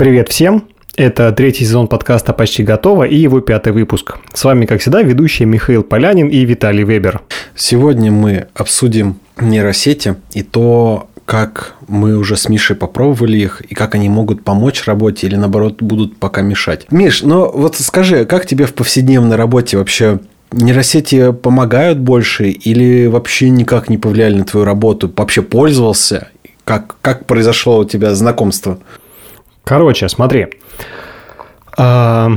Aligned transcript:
Привет 0.00 0.30
всем! 0.30 0.64
Это 0.96 1.30
третий 1.30 1.66
сезон 1.66 1.86
подкаста 1.86 2.32
«Почти 2.32 2.62
готово» 2.62 3.04
и 3.04 3.16
его 3.16 3.42
пятый 3.42 3.74
выпуск. 3.74 4.16
С 4.32 4.44
вами, 4.44 4.64
как 4.64 4.80
всегда, 4.80 5.02
ведущие 5.02 5.44
Михаил 5.44 5.82
Полянин 5.82 6.28
и 6.28 6.42
Виталий 6.46 6.84
Вебер. 6.84 7.20
Сегодня 7.54 8.10
мы 8.10 8.46
обсудим 8.54 9.18
нейросети 9.38 10.16
и 10.32 10.42
то, 10.42 11.10
как 11.26 11.74
мы 11.86 12.16
уже 12.16 12.38
с 12.38 12.48
Мишей 12.48 12.76
попробовали 12.76 13.36
их, 13.36 13.60
и 13.60 13.74
как 13.74 13.94
они 13.94 14.08
могут 14.08 14.42
помочь 14.42 14.86
работе 14.86 15.26
или, 15.26 15.36
наоборот, 15.36 15.82
будут 15.82 16.16
пока 16.16 16.40
мешать. 16.40 16.86
Миш, 16.90 17.20
ну 17.20 17.50
вот 17.52 17.76
скажи, 17.76 18.24
как 18.24 18.46
тебе 18.46 18.64
в 18.64 18.72
повседневной 18.72 19.36
работе 19.36 19.76
вообще 19.76 20.20
нейросети 20.50 21.30
помогают 21.30 21.98
больше 21.98 22.48
или 22.48 23.06
вообще 23.06 23.50
никак 23.50 23.90
не 23.90 23.98
повлияли 23.98 24.38
на 24.38 24.44
твою 24.46 24.64
работу? 24.64 25.12
Вообще 25.14 25.42
пользовался? 25.42 26.28
Как, 26.64 26.96
как 27.02 27.26
произошло 27.26 27.80
у 27.80 27.84
тебя 27.84 28.14
знакомство? 28.14 28.78
Короче, 29.70 30.08
смотри. 30.08 30.48
А, 31.78 32.32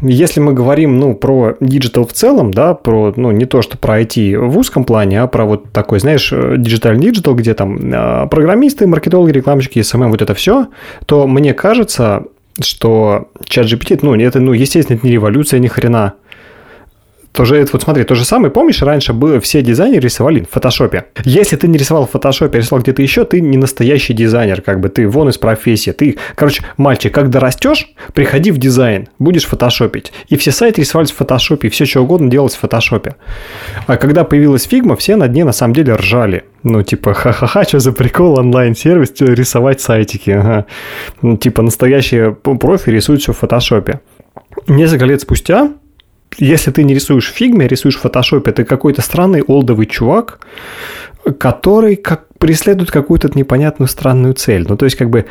если 0.00 0.40
мы 0.40 0.52
говорим, 0.52 0.98
ну, 0.98 1.14
про 1.14 1.54
digital 1.60 2.08
в 2.08 2.12
целом, 2.12 2.52
да, 2.52 2.74
про, 2.74 3.12
ну, 3.14 3.30
не 3.30 3.44
то, 3.44 3.62
что 3.62 3.78
про 3.78 4.00
IT 4.00 4.36
в 4.36 4.58
узком 4.58 4.82
плане, 4.82 5.22
а 5.22 5.28
про 5.28 5.44
вот 5.44 5.70
такой, 5.70 6.00
знаешь, 6.00 6.30
digital 6.32 6.96
digital, 6.96 7.36
где 7.36 7.54
там 7.54 7.78
а, 7.94 8.26
программисты, 8.26 8.88
маркетологи, 8.88 9.30
рекламщики, 9.30 9.78
SMM, 9.78 10.08
вот 10.08 10.22
это 10.22 10.34
все, 10.34 10.70
то 11.06 11.28
мне 11.28 11.54
кажется, 11.54 12.24
что 12.60 13.28
ChatGPT, 13.44 14.00
ну, 14.02 14.16
это, 14.16 14.40
ну, 14.40 14.52
естественно, 14.52 14.96
это 14.96 15.06
не 15.06 15.12
революция, 15.12 15.60
ни 15.60 15.68
хрена. 15.68 16.14
Тоже 17.32 17.66
вот 17.72 17.82
смотри, 17.82 18.04
то 18.04 18.14
же 18.14 18.24
самое, 18.24 18.52
помнишь, 18.52 18.82
раньше 18.82 19.14
было, 19.14 19.40
все 19.40 19.62
дизайнеры 19.62 20.02
рисовали 20.02 20.40
в 20.40 20.50
фотошопе. 20.50 21.06
Если 21.24 21.56
ты 21.56 21.66
не 21.66 21.78
рисовал 21.78 22.06
в 22.06 22.10
фотошопе, 22.10 22.58
рисовал 22.58 22.82
где-то 22.82 23.00
еще, 23.00 23.24
ты 23.24 23.40
не 23.40 23.56
настоящий 23.56 24.12
дизайнер, 24.12 24.60
как 24.60 24.80
бы 24.80 24.90
ты 24.90 25.08
вон 25.08 25.30
из 25.30 25.38
профессии. 25.38 25.92
Ты, 25.92 26.18
короче, 26.34 26.62
мальчик, 26.76 27.14
когда 27.14 27.40
растешь, 27.40 27.88
приходи 28.12 28.50
в 28.50 28.58
дизайн, 28.58 29.08
будешь 29.18 29.46
фотошопить. 29.46 30.12
И 30.28 30.36
все 30.36 30.52
сайты 30.52 30.82
рисовались 30.82 31.10
в 31.10 31.16
фотошопе, 31.16 31.68
и 31.68 31.70
все 31.70 31.86
что 31.86 32.02
угодно 32.02 32.30
делалось 32.30 32.54
в 32.54 32.58
фотошопе. 32.58 33.16
А 33.86 33.96
когда 33.96 34.24
появилась 34.24 34.64
фигма, 34.64 34.96
все 34.96 35.16
на 35.16 35.26
дне 35.26 35.44
на 35.44 35.52
самом 35.52 35.74
деле 35.74 35.94
ржали. 35.94 36.44
Ну, 36.62 36.82
типа, 36.82 37.14
ха-ха-ха, 37.14 37.64
что 37.64 37.80
за 37.80 37.92
прикол 37.92 38.38
онлайн-сервис, 38.38 39.14
рисовать 39.20 39.80
сайтики. 39.80 40.30
Ага. 40.30 40.66
Ну, 41.22 41.36
типа, 41.38 41.62
настоящие 41.62 42.32
профи 42.34 42.90
рисуют 42.90 43.22
все 43.22 43.32
в 43.32 43.38
фотошопе. 43.38 44.00
Несколько 44.68 45.06
лет 45.06 45.22
спустя 45.22 45.72
если 46.38 46.70
ты 46.70 46.84
не 46.84 46.94
рисуешь 46.94 47.30
в 47.30 47.34
фигме, 47.34 47.68
рисуешь 47.68 47.96
в 47.96 48.00
фотошопе, 48.00 48.52
ты 48.52 48.64
какой-то 48.64 49.02
странный 49.02 49.42
олдовый 49.42 49.86
чувак, 49.86 50.40
который 51.38 51.96
как 51.96 52.26
преследует 52.38 52.90
какую-то 52.90 53.30
непонятную 53.34 53.88
странную 53.88 54.34
цель. 54.34 54.66
Ну, 54.68 54.76
то 54.76 54.84
есть, 54.84 54.96
как 54.96 55.10
бы, 55.10 55.26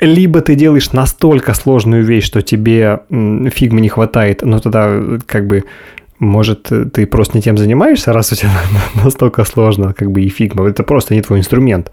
либо 0.00 0.40
ты 0.40 0.54
делаешь 0.54 0.92
настолько 0.92 1.54
сложную 1.54 2.04
вещь, 2.04 2.24
что 2.24 2.42
тебе 2.42 3.00
фигмы 3.10 3.80
не 3.80 3.88
хватает, 3.88 4.42
но 4.42 4.58
тогда 4.58 4.90
как 5.26 5.46
бы 5.46 5.64
может, 6.18 6.70
ты 6.92 7.06
просто 7.06 7.36
не 7.36 7.42
тем 7.42 7.58
занимаешься, 7.58 8.12
раз 8.12 8.30
у 8.30 8.36
тебя 8.36 8.52
настолько 9.04 9.44
сложно, 9.44 9.92
как 9.92 10.12
бы 10.12 10.22
и 10.22 10.28
фигма. 10.28 10.68
Это 10.68 10.84
просто 10.84 11.14
не 11.14 11.22
твой 11.22 11.40
инструмент 11.40 11.90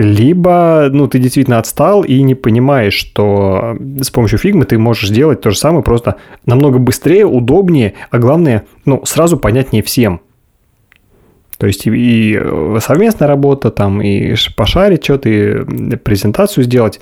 либо 0.00 0.88
ну, 0.90 1.08
ты 1.08 1.18
действительно 1.18 1.58
отстал 1.58 2.02
и 2.02 2.22
не 2.22 2.34
понимаешь, 2.34 2.94
что 2.94 3.76
с 4.00 4.10
помощью 4.10 4.38
фигмы 4.38 4.64
ты 4.64 4.78
можешь 4.78 5.08
сделать 5.08 5.40
то 5.42 5.50
же 5.50 5.58
самое, 5.58 5.84
просто 5.84 6.16
намного 6.46 6.78
быстрее, 6.78 7.26
удобнее, 7.26 7.94
а 8.10 8.18
главное, 8.18 8.64
ну, 8.86 9.02
сразу 9.04 9.36
понятнее 9.36 9.82
всем. 9.82 10.22
То 11.58 11.66
есть 11.66 11.86
и, 11.86 11.90
и 11.90 12.40
совместная 12.80 13.28
работа, 13.28 13.70
там, 13.70 14.00
и 14.00 14.34
пошарить 14.56 15.04
что-то, 15.04 15.28
и 15.28 15.96
презентацию 15.96 16.64
сделать, 16.64 16.98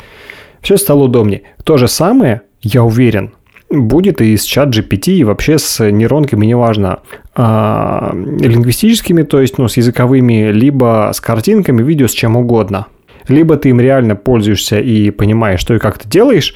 все 0.61 0.77
стало 0.77 1.05
удобнее. 1.05 1.43
То 1.63 1.77
же 1.77 1.87
самое, 1.87 2.43
я 2.61 2.83
уверен, 2.83 3.33
будет 3.71 4.21
и 4.21 4.37
с 4.37 4.45
чат 4.45 4.71
GPT, 4.71 5.13
и 5.13 5.25
вообще 5.25 5.59
с 5.59 5.85
нейронками, 5.91 6.47
неважно, 6.47 7.01
а, 7.35 8.13
лингвистическими, 8.15 9.23
то 9.23 9.41
есть 9.41 9.59
ну, 9.59 9.69
с 9.69 9.77
языковыми, 9.77 10.51
либо 10.51 11.11
с 11.13 11.21
картинками, 11.21 11.83
видео, 11.83 12.07
с 12.07 12.13
чем 12.13 12.37
угодно. 12.37 12.87
Либо 13.29 13.57
ты 13.57 13.71
им 13.71 13.81
реально 13.81 14.17
пользуешься 14.17 14.79
и 14.79 15.11
понимаешь, 15.11 15.61
что 15.61 15.75
и 15.75 15.79
как 15.79 15.99
ты 15.99 16.09
делаешь, 16.09 16.55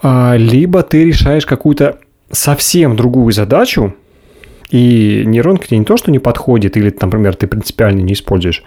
а, 0.00 0.36
либо 0.36 0.82
ты 0.82 1.04
решаешь 1.04 1.46
какую-то 1.46 1.98
совсем 2.30 2.96
другую 2.96 3.32
задачу, 3.32 3.94
и 4.70 5.24
нейронка 5.26 5.66
тебе 5.66 5.78
не 5.78 5.84
то, 5.84 5.96
что 5.96 6.10
не 6.10 6.18
подходит, 6.18 6.76
или, 6.76 6.94
например, 6.98 7.34
ты 7.34 7.46
принципиально 7.46 8.00
не 8.00 8.14
используешь, 8.14 8.62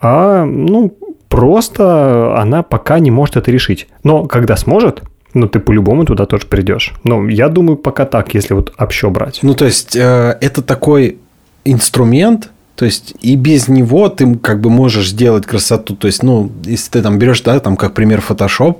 а, 0.00 0.44
ну, 0.44 0.96
просто 1.28 2.36
она 2.38 2.62
пока 2.62 2.98
не 2.98 3.10
может 3.10 3.36
это 3.36 3.50
решить. 3.50 3.88
Но 4.04 4.26
когда 4.26 4.56
сможет, 4.56 5.02
ну, 5.34 5.48
ты 5.48 5.60
по-любому 5.60 6.04
туда 6.04 6.26
тоже 6.26 6.46
придешь. 6.46 6.92
Но 7.04 7.28
я 7.28 7.48
думаю, 7.48 7.76
пока 7.76 8.04
так, 8.04 8.34
если 8.34 8.54
вот 8.54 8.72
общо 8.78 9.10
брать. 9.10 9.40
Ну, 9.42 9.54
то 9.54 9.64
есть, 9.64 9.96
э, 9.96 10.38
это 10.40 10.62
такой 10.62 11.18
инструмент, 11.64 12.50
то 12.76 12.86
есть, 12.86 13.14
и 13.20 13.36
без 13.36 13.68
него 13.68 14.08
ты 14.08 14.36
как 14.36 14.60
бы 14.60 14.70
можешь 14.70 15.10
сделать 15.10 15.44
красоту. 15.44 15.94
То 15.94 16.06
есть, 16.06 16.22
ну, 16.22 16.50
если 16.64 16.90
ты 16.90 17.02
там 17.02 17.18
берешь, 17.18 17.42
да, 17.42 17.60
там, 17.60 17.76
как 17.76 17.92
пример 17.92 18.22
Photoshop, 18.26 18.78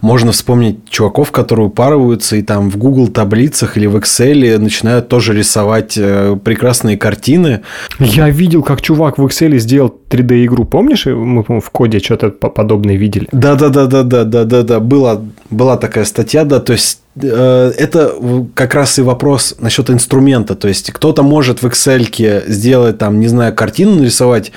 можно 0.00 0.30
вспомнить 0.30 0.88
чуваков, 0.88 1.32
которые 1.32 1.66
упарываются 1.66 2.36
и 2.36 2.42
там 2.42 2.70
в 2.70 2.76
Google 2.76 3.08
таблицах 3.08 3.76
или 3.76 3.86
в 3.86 3.96
Excel 3.96 4.58
начинают 4.58 5.08
тоже 5.08 5.34
рисовать 5.34 5.94
э, 5.96 6.36
прекрасные 6.42 6.96
картины. 6.96 7.62
Я 7.98 8.30
видел, 8.30 8.62
как 8.62 8.82
чувак 8.82 9.18
в 9.18 9.26
Excel 9.26 9.58
сделал 9.58 9.92
3D-игру. 10.08 10.64
Помнишь, 10.64 11.06
мы 11.06 11.42
в 11.60 11.70
коде 11.70 11.98
что-то 11.98 12.30
подобное 12.30 12.94
видели? 12.94 13.26
Да, 13.32 13.56
да, 13.56 13.68
да, 13.68 13.86
да, 13.86 14.04
да, 14.04 14.24
да, 14.24 14.44
да, 14.44 14.62
да. 14.62 14.80
Была, 14.80 15.20
была 15.50 15.76
такая 15.76 16.04
статья, 16.04 16.44
да. 16.44 16.60
То 16.60 16.74
есть 16.74 17.00
Э, 17.09 17.09
это 17.16 18.14
как 18.54 18.74
раз 18.74 18.98
и 18.98 19.02
вопрос 19.02 19.56
насчет 19.58 19.90
инструмента. 19.90 20.54
То 20.54 20.68
есть, 20.68 20.92
кто-то 20.92 21.22
может 21.22 21.62
в 21.62 21.66
Excel 21.66 22.44
сделать, 22.46 22.98
там, 22.98 23.20
не 23.20 23.28
знаю, 23.28 23.54
картину 23.54 23.96
нарисовать, 23.96 24.52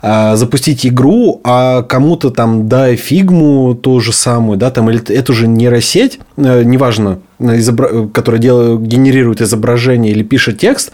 э, 0.00 0.36
запустить 0.36 0.86
игру, 0.86 1.40
а 1.44 1.82
кому-то 1.82 2.30
там 2.30 2.68
дай 2.68 2.96
фигму 2.96 3.74
ту 3.74 4.00
же 4.00 4.12
самую, 4.12 4.58
да, 4.58 4.70
там, 4.70 4.90
или 4.90 5.02
эту 5.12 5.32
же 5.32 5.48
нейросеть, 5.48 6.20
э, 6.36 6.62
неважно, 6.62 7.18
изобра... 7.40 8.08
которая 8.08 8.40
делает, 8.40 8.82
генерирует 8.82 9.40
изображение 9.40 10.12
или 10.12 10.22
пишет 10.22 10.58
текст, 10.58 10.92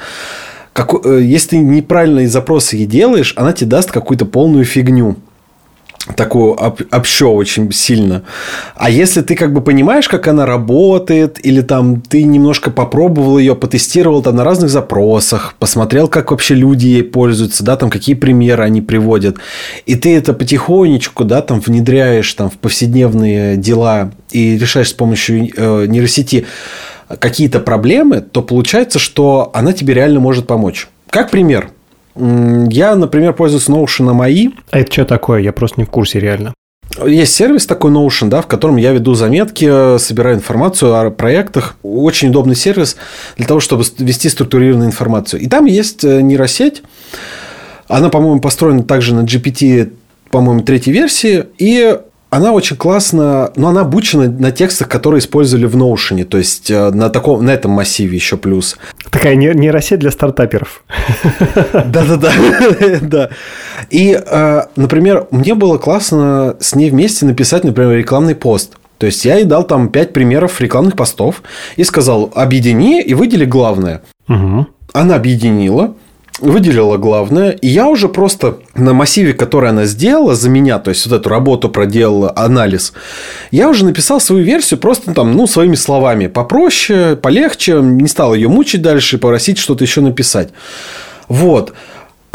как, 0.72 0.92
если 1.04 1.50
ты 1.50 1.58
неправильные 1.58 2.28
запросы 2.28 2.76
ей 2.76 2.86
делаешь, 2.86 3.34
она 3.36 3.52
тебе 3.52 3.70
даст 3.70 3.90
какую-то 3.90 4.24
полную 4.24 4.64
фигню 4.64 5.16
такую 6.16 6.62
об, 6.62 6.80
общо 6.90 7.26
очень 7.26 7.72
сильно. 7.72 8.22
А 8.74 8.90
если 8.90 9.20
ты 9.20 9.34
как 9.34 9.52
бы 9.52 9.60
понимаешь, 9.60 10.08
как 10.08 10.28
она 10.28 10.46
работает, 10.46 11.44
или 11.44 11.60
там 11.60 12.00
ты 12.00 12.22
немножко 12.22 12.70
попробовал 12.70 13.38
ее, 13.38 13.54
потестировал 13.54 14.22
там 14.22 14.36
на 14.36 14.44
разных 14.44 14.70
запросах, 14.70 15.54
посмотрел, 15.58 16.08
как 16.08 16.30
вообще 16.30 16.54
люди 16.54 16.86
ей 16.86 17.02
пользуются, 17.02 17.64
да, 17.64 17.76
там 17.76 17.90
какие 17.90 18.14
примеры 18.14 18.64
они 18.64 18.80
приводят, 18.80 19.36
и 19.86 19.94
ты 19.94 20.16
это 20.16 20.32
потихонечку, 20.32 21.24
да, 21.24 21.42
там 21.42 21.60
внедряешь 21.60 22.32
там 22.34 22.50
в 22.50 22.58
повседневные 22.58 23.56
дела 23.56 24.12
и 24.30 24.58
решаешь 24.58 24.90
с 24.90 24.94
помощью 24.94 25.50
э, 25.56 25.86
нейросети 25.86 26.46
какие-то 27.18 27.60
проблемы, 27.60 28.20
то 28.20 28.42
получается, 28.42 28.98
что 28.98 29.50
она 29.54 29.72
тебе 29.72 29.94
реально 29.94 30.20
может 30.20 30.46
помочь. 30.46 30.88
Как 31.10 31.30
пример– 31.30 31.70
я, 32.70 32.96
например, 32.96 33.32
пользуюсь 33.32 33.68
Notion 33.68 34.12
мои. 34.12 34.50
А 34.70 34.80
это 34.80 34.92
что 34.92 35.04
такое? 35.04 35.40
Я 35.40 35.52
просто 35.52 35.80
не 35.80 35.84
в 35.84 35.90
курсе 35.90 36.20
реально. 36.20 36.54
Есть 37.06 37.34
сервис 37.34 37.66
такой 37.66 37.92
Notion, 37.92 38.28
да, 38.28 38.40
в 38.40 38.46
котором 38.46 38.76
я 38.76 38.92
веду 38.92 39.14
заметки, 39.14 39.98
собираю 39.98 40.36
информацию 40.36 40.94
о 40.94 41.10
проектах. 41.10 41.76
Очень 41.82 42.30
удобный 42.30 42.56
сервис 42.56 42.96
для 43.36 43.46
того, 43.46 43.60
чтобы 43.60 43.84
вести 43.98 44.28
структурированную 44.28 44.88
информацию. 44.88 45.40
И 45.40 45.46
там 45.46 45.66
есть 45.66 46.04
э, 46.04 46.20
нейросеть. 46.20 46.82
Она, 47.86 48.08
по-моему, 48.08 48.40
построена 48.40 48.82
также 48.82 49.14
на 49.14 49.20
GPT, 49.20 49.92
по-моему, 50.30 50.62
третьей 50.62 50.92
версии. 50.92 51.44
И 51.58 51.98
она 52.30 52.52
очень 52.52 52.76
классно, 52.76 53.52
но 53.56 53.68
она 53.68 53.82
обучена 53.82 54.30
на 54.30 54.50
текстах, 54.50 54.88
которые 54.88 55.20
использовали 55.20 55.64
в 55.66 55.76
Notion, 55.76 56.24
то 56.24 56.36
есть 56.36 56.70
э, 56.70 56.90
на, 56.90 57.08
таком, 57.08 57.44
на 57.44 57.50
этом 57.50 57.70
массиве 57.70 58.16
еще 58.16 58.36
плюс. 58.36 58.76
Такая 59.10 59.34
нейросеть 59.34 60.00
для 60.00 60.10
стартаперов. 60.10 60.84
Да-да-да. 61.72 62.32
да. 63.00 63.30
И, 63.88 64.20
э, 64.24 64.62
например, 64.76 65.26
мне 65.30 65.54
было 65.54 65.78
классно 65.78 66.56
с 66.60 66.74
ней 66.74 66.90
вместе 66.90 67.24
написать, 67.24 67.64
например, 67.64 67.92
рекламный 67.92 68.34
пост. 68.34 68.76
То 68.98 69.06
есть 69.06 69.24
я 69.24 69.36
ей 69.36 69.44
дал 69.44 69.64
там 69.64 69.88
пять 69.88 70.12
примеров 70.12 70.60
рекламных 70.60 70.96
постов 70.96 71.42
и 71.76 71.84
сказал, 71.84 72.30
объедини 72.34 73.00
и 73.00 73.14
выдели 73.14 73.44
главное. 73.44 74.02
Угу. 74.28 74.66
Она 74.92 75.14
объединила, 75.14 75.94
выделила 76.40 76.96
главное, 76.96 77.50
и 77.50 77.68
я 77.68 77.88
уже 77.88 78.08
просто 78.08 78.58
на 78.74 78.92
массиве, 78.92 79.32
который 79.32 79.70
она 79.70 79.86
сделала 79.86 80.34
за 80.34 80.48
меня, 80.48 80.78
то 80.78 80.90
есть 80.90 81.06
вот 81.06 81.20
эту 81.20 81.28
работу 81.28 81.68
проделала, 81.68 82.32
анализ, 82.36 82.92
я 83.50 83.68
уже 83.68 83.84
написал 83.84 84.20
свою 84.20 84.44
версию 84.44 84.80
просто 84.80 85.14
там, 85.14 85.36
ну, 85.36 85.46
своими 85.46 85.74
словами, 85.74 86.26
попроще, 86.26 87.16
полегче, 87.16 87.80
не 87.82 88.08
стал 88.08 88.34
ее 88.34 88.48
мучить 88.48 88.82
дальше, 88.82 89.18
попросить 89.18 89.58
что-то 89.58 89.84
еще 89.84 90.00
написать. 90.00 90.50
Вот. 91.28 91.72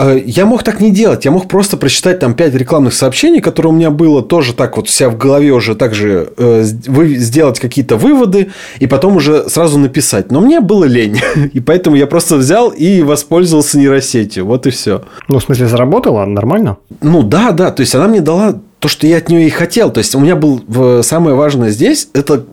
Э, 0.03 0.21
я 0.25 0.45
мог 0.45 0.63
так 0.63 0.81
не 0.81 0.91
делать. 0.91 1.25
Я 1.25 1.31
мог 1.31 1.47
просто 1.47 1.77
прочитать 1.77 2.19
там 2.19 2.33
5 2.33 2.55
рекламных 2.55 2.93
сообщений, 2.93 3.39
которые 3.39 3.71
у 3.71 3.75
меня 3.75 3.89
было, 3.89 4.21
тоже 4.21 4.53
так 4.53 4.75
вот 4.77 4.87
вся 4.87 5.09
в 5.09 5.17
голове 5.17 5.51
уже 5.51 5.75
так 5.75 5.93
же 5.93 6.29
э, 6.37 6.63
сделать 6.63 7.59
какие-то 7.59 7.95
выводы 7.95 8.51
и 8.79 8.87
потом 8.87 9.15
уже 9.15 9.49
сразу 9.49 9.77
написать. 9.77 10.31
Но 10.31 10.41
мне 10.41 10.59
было 10.59 10.83
лень. 10.83 11.21
И 11.53 11.59
поэтому 11.59 11.95
я 11.95 12.07
просто 12.07 12.35
взял 12.35 12.69
и 12.69 13.01
воспользовался 13.01 13.77
нейросетью. 13.77 14.45
Вот 14.45 14.67
и 14.67 14.69
все. 14.69 15.03
Ну, 15.27 15.39
в 15.39 15.43
смысле, 15.43 15.67
заработала? 15.67 16.25
Нормально? 16.25 16.77
Ну, 17.01 17.23
да, 17.23 17.51
да. 17.51 17.71
То 17.71 17.81
есть, 17.81 17.95
она 17.95 18.07
мне 18.07 18.21
дала 18.21 18.59
то, 18.79 18.87
что 18.87 19.07
я 19.07 19.17
от 19.17 19.29
нее 19.29 19.47
и 19.47 19.49
хотел. 19.49 19.91
То 19.91 19.99
есть, 19.99 20.15
у 20.15 20.19
меня 20.19 20.35
был 20.35 20.63
самое 21.03 21.35
важное 21.35 21.69
здесь– 21.69 22.09
это 22.13 22.43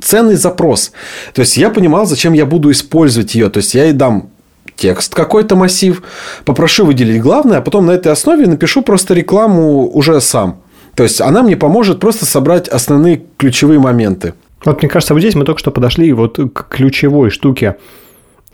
ценный 0.00 0.36
запрос. 0.36 0.92
То 1.34 1.42
есть, 1.42 1.56
я 1.56 1.70
понимал, 1.70 2.06
зачем 2.06 2.32
я 2.32 2.46
буду 2.46 2.70
использовать 2.70 3.34
ее. 3.34 3.48
То 3.48 3.58
есть, 3.58 3.74
я 3.74 3.84
ей 3.84 3.92
дам 3.92 4.31
текст 4.76 5.14
какой-то 5.14 5.56
массив, 5.56 6.02
попрошу 6.44 6.86
выделить 6.86 7.20
главное, 7.20 7.58
а 7.58 7.62
потом 7.62 7.86
на 7.86 7.92
этой 7.92 8.12
основе 8.12 8.46
напишу 8.46 8.82
просто 8.82 9.14
рекламу 9.14 9.88
уже 9.88 10.20
сам. 10.20 10.62
То 10.94 11.02
есть, 11.02 11.20
она 11.20 11.42
мне 11.42 11.56
поможет 11.56 12.00
просто 12.00 12.26
собрать 12.26 12.68
основные 12.68 13.22
ключевые 13.36 13.80
моменты. 13.80 14.34
Вот 14.64 14.82
мне 14.82 14.88
кажется, 14.88 15.14
вот 15.14 15.20
здесь 15.20 15.34
мы 15.34 15.44
только 15.44 15.58
что 15.58 15.70
подошли 15.70 16.12
вот 16.12 16.38
к 16.54 16.68
ключевой 16.68 17.30
штуке, 17.30 17.76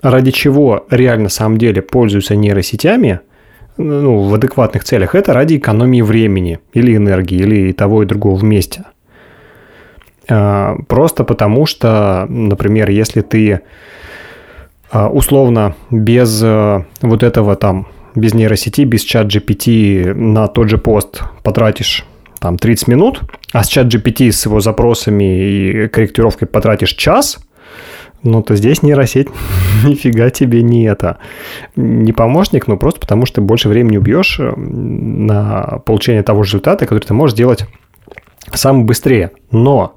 ради 0.01 0.31
чего 0.31 0.87
реально 0.91 1.25
на 1.25 1.29
самом 1.31 1.59
деле 1.59 1.83
пользуются 1.83 2.37
нейросетями, 2.37 3.21
ну, 3.77 4.23
в 4.23 4.35
адекватных 4.35 4.85
целях, 4.85 5.15
это 5.15 5.33
ради 5.33 5.57
экономии 5.57 6.03
времени 6.03 6.59
или 6.73 6.97
энергии, 6.97 7.39
или 7.39 7.73
того, 7.73 8.03
и 8.03 8.07
другого 8.07 8.37
вместе. 8.37 8.85
А, 10.29 10.77
просто 10.89 11.25
потому 11.25 11.67
что, 11.67 12.27
например, 12.29 12.91
если 12.91 13.21
ты 13.21 13.61
условно 14.93 15.75
без 15.91 16.43
э, 16.43 16.85
вот 17.03 17.23
этого 17.23 17.57
там, 17.57 17.89
без 18.15 18.35
нейросети, 18.35 18.83
без 18.83 19.03
чат 19.03 19.27
GPT 19.27 20.15
на 20.15 20.49
тот 20.49 20.69
же 20.69 20.79
пост 20.79 21.23
потратишь 21.43 22.05
там 22.41 22.57
30 22.57 22.89
минут, 22.89 23.23
а 23.53 23.65
с 23.65 23.69
чат 23.69 23.93
GPT 23.93 24.33
с 24.33 24.47
его 24.47 24.61
запросами 24.61 25.25
и 25.25 25.89
корректировкой 25.89 26.49
потратишь 26.49 26.95
час, 26.95 27.39
ну, 28.23 28.43
то 28.43 28.57
здесь 28.57 28.83
нейросеть 28.83 29.29
нифига 29.85 30.31
тебе 30.31 30.63
не 30.63 30.85
это. 30.85 31.19
Не 31.77 32.13
помощник, 32.13 32.67
но 32.67 32.77
просто 32.77 33.01
потому, 33.01 33.27
что 33.27 33.41
больше 33.41 33.69
времени 33.69 33.97
убьешь 33.97 34.41
э, 34.41 34.53
на 34.57 35.81
получение 35.85 36.23
того 36.23 36.43
результата, 36.43 36.87
который 36.87 37.05
ты 37.05 37.15
можешь 37.15 37.35
сделать 37.35 37.67
сам 38.53 38.87
быстрее. 38.87 39.33
Но, 39.51 39.97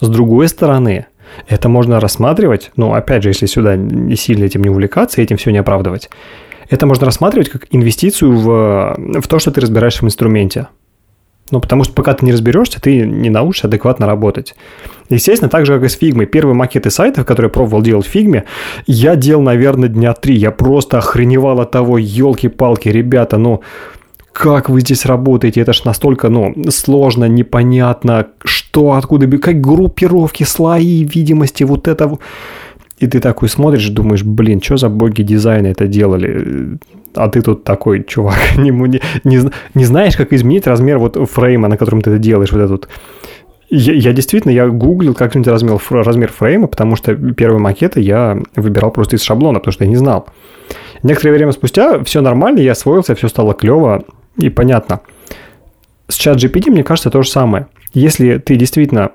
с 0.00 0.08
другой 0.08 0.48
стороны, 0.48 1.06
это 1.48 1.68
можно 1.68 2.00
рассматривать, 2.00 2.70
ну, 2.76 2.94
опять 2.94 3.22
же, 3.22 3.30
если 3.30 3.46
сюда 3.46 3.76
не 3.76 4.16
сильно 4.16 4.44
этим 4.44 4.62
не 4.62 4.70
увлекаться, 4.70 5.20
этим 5.20 5.36
все 5.36 5.50
не 5.50 5.58
оправдывать, 5.58 6.10
это 6.70 6.86
можно 6.86 7.06
рассматривать 7.06 7.50
как 7.50 7.66
инвестицию 7.70 8.32
в, 8.36 8.96
в 9.20 9.28
то, 9.28 9.38
что 9.38 9.50
ты 9.50 9.60
разбираешься 9.60 10.04
в 10.04 10.06
инструменте. 10.06 10.68
Ну, 11.50 11.60
потому 11.60 11.84
что 11.84 11.92
пока 11.92 12.14
ты 12.14 12.24
не 12.24 12.32
разберешься, 12.32 12.80
ты 12.80 13.04
не 13.04 13.28
научишься 13.28 13.66
адекватно 13.66 14.06
работать. 14.06 14.54
Естественно, 15.10 15.50
так 15.50 15.66
же, 15.66 15.74
как 15.74 15.84
и 15.84 15.88
с 15.88 15.98
фигмой. 15.98 16.24
Первые 16.24 16.54
макеты 16.54 16.90
сайтов, 16.90 17.26
которые 17.26 17.48
я 17.48 17.52
пробовал 17.52 17.82
делать 17.82 18.06
в 18.06 18.08
фигме, 18.08 18.44
я 18.86 19.16
делал, 19.16 19.42
наверное, 19.42 19.90
дня 19.90 20.14
три. 20.14 20.34
Я 20.34 20.50
просто 20.50 20.96
охреневал 20.96 21.60
от 21.60 21.70
того, 21.70 21.98
елки-палки, 21.98 22.88
ребята, 22.88 23.36
ну, 23.36 23.60
как 24.32 24.68
вы 24.68 24.80
здесь 24.80 25.04
работаете, 25.06 25.60
это 25.60 25.72
ж 25.72 25.84
настолько, 25.84 26.28
ну, 26.28 26.54
сложно, 26.70 27.26
непонятно, 27.26 28.26
что, 28.44 28.92
откуда, 28.92 29.26
как 29.38 29.60
группировки, 29.60 30.44
слои, 30.44 31.04
видимости, 31.04 31.64
вот 31.64 31.88
это. 31.88 32.18
И 32.98 33.06
ты 33.06 33.20
такой 33.20 33.48
смотришь, 33.48 33.88
думаешь, 33.88 34.22
блин, 34.22 34.62
что 34.62 34.76
за 34.76 34.88
боги 34.88 35.22
дизайна 35.22 35.68
это 35.68 35.86
делали? 35.86 36.78
А 37.14 37.28
ты 37.28 37.42
тут 37.42 37.64
такой, 37.64 38.04
чувак, 38.04 38.38
не, 38.56 38.70
не, 38.70 39.00
не, 39.24 39.50
не 39.74 39.84
знаешь, 39.84 40.16
как 40.16 40.32
изменить 40.32 40.66
размер 40.66 40.98
вот 40.98 41.16
фрейма, 41.30 41.68
на 41.68 41.76
котором 41.76 42.00
ты 42.00 42.10
это 42.10 42.18
делаешь, 42.18 42.52
вот 42.52 42.60
этот 42.60 42.88
я, 43.74 43.94
я 43.94 44.12
действительно, 44.12 44.52
я 44.52 44.68
гуглил, 44.68 45.14
как 45.14 45.32
изменить 45.32 45.48
размер, 45.48 45.80
размер 45.90 46.30
фрейма, 46.30 46.66
потому 46.66 46.94
что 46.94 47.14
первые 47.14 47.58
макеты 47.58 48.00
я 48.00 48.38
выбирал 48.54 48.90
просто 48.90 49.16
из 49.16 49.22
шаблона, 49.22 49.60
потому 49.60 49.72
что 49.72 49.84
я 49.84 49.90
не 49.90 49.96
знал. 49.96 50.26
Некоторое 51.02 51.32
время 51.32 51.52
спустя 51.52 52.04
все 52.04 52.20
нормально, 52.20 52.60
я 52.60 52.72
освоился, 52.72 53.14
все 53.14 53.28
стало 53.28 53.54
клево, 53.54 54.04
и 54.36 54.48
понятно. 54.48 55.00
С 56.08 56.14
чат 56.14 56.36
GPT, 56.36 56.70
мне 56.70 56.84
кажется, 56.84 57.10
то 57.10 57.22
же 57.22 57.30
самое. 57.30 57.68
Если 57.92 58.38
ты 58.38 58.56
действительно 58.56 59.12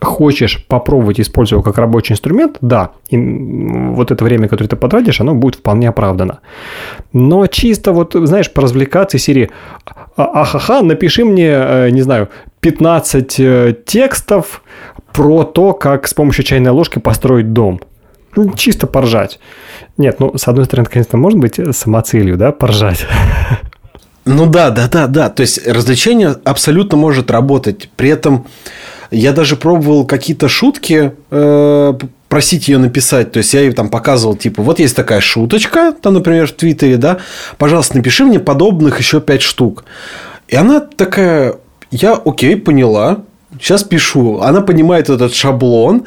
хочешь 0.00 0.64
попробовать 0.66 1.20
использовать 1.20 1.52
его 1.52 1.62
как 1.62 1.78
рабочий 1.78 2.12
инструмент, 2.12 2.58
да, 2.60 2.92
и 3.08 3.16
вот 3.16 4.10
это 4.10 4.24
время, 4.24 4.48
которое 4.48 4.68
ты 4.68 4.76
потратишь, 4.76 5.20
оно 5.20 5.34
будет 5.34 5.56
вполне 5.56 5.88
оправдано. 5.88 6.40
Но 7.12 7.46
чисто 7.46 7.92
вот, 7.92 8.14
знаешь, 8.14 8.52
поразвлекаться 8.52 9.16
из 9.16 9.24
серии 9.24 9.50
«А, 10.16 10.42
«Ахаха, 10.42 10.82
напиши 10.82 11.24
мне, 11.24 11.50
э, 11.50 11.90
не 11.90 12.02
знаю, 12.02 12.28
15 12.60 13.40
э, 13.40 13.74
текстов 13.84 14.62
про 15.12 15.44
то, 15.44 15.72
как 15.72 16.06
с 16.06 16.14
помощью 16.14 16.44
чайной 16.44 16.70
ложки 16.70 16.98
построить 16.98 17.52
дом». 17.52 17.80
Чисто 18.56 18.86
поржать. 18.86 19.38
Нет, 19.96 20.20
ну, 20.20 20.36
с 20.36 20.48
одной 20.48 20.64
стороны, 20.64 20.88
конечно, 20.88 21.18
может 21.18 21.38
быть 21.38 21.60
самоцелью, 21.76 22.36
да, 22.36 22.52
поржать. 22.52 23.06
Ну 24.24 24.46
да, 24.46 24.70
да, 24.70 24.88
да, 24.88 25.06
да. 25.06 25.28
То 25.28 25.42
есть 25.42 25.66
развлечение 25.66 26.36
абсолютно 26.44 26.96
может 26.96 27.30
работать. 27.30 27.90
При 27.96 28.08
этом 28.08 28.46
я 29.10 29.32
даже 29.32 29.56
пробовал 29.56 30.06
какие-то 30.06 30.48
шутки 30.48 31.12
э, 31.30 31.92
просить 32.28 32.68
ее 32.68 32.78
написать. 32.78 33.32
То 33.32 33.38
есть 33.38 33.54
я 33.54 33.60
ей 33.60 33.72
там 33.72 33.88
показывал, 33.88 34.34
типа, 34.34 34.62
вот 34.62 34.78
есть 34.80 34.96
такая 34.96 35.20
шуточка, 35.20 35.92
там, 35.92 36.14
например, 36.14 36.48
в 36.48 36.52
Твиттере, 36.52 36.96
да, 36.96 37.18
пожалуйста, 37.58 37.96
напиши 37.96 38.24
мне 38.24 38.40
подобных 38.40 38.98
еще 38.98 39.20
пять 39.20 39.42
штук. 39.42 39.84
И 40.48 40.56
она 40.56 40.80
такая, 40.80 41.56
я, 41.90 42.14
окей, 42.14 42.56
поняла, 42.56 43.22
Сейчас 43.64 43.82
пишу. 43.82 44.40
Она 44.42 44.60
понимает 44.60 45.08
этот 45.08 45.32
шаблон, 45.32 46.02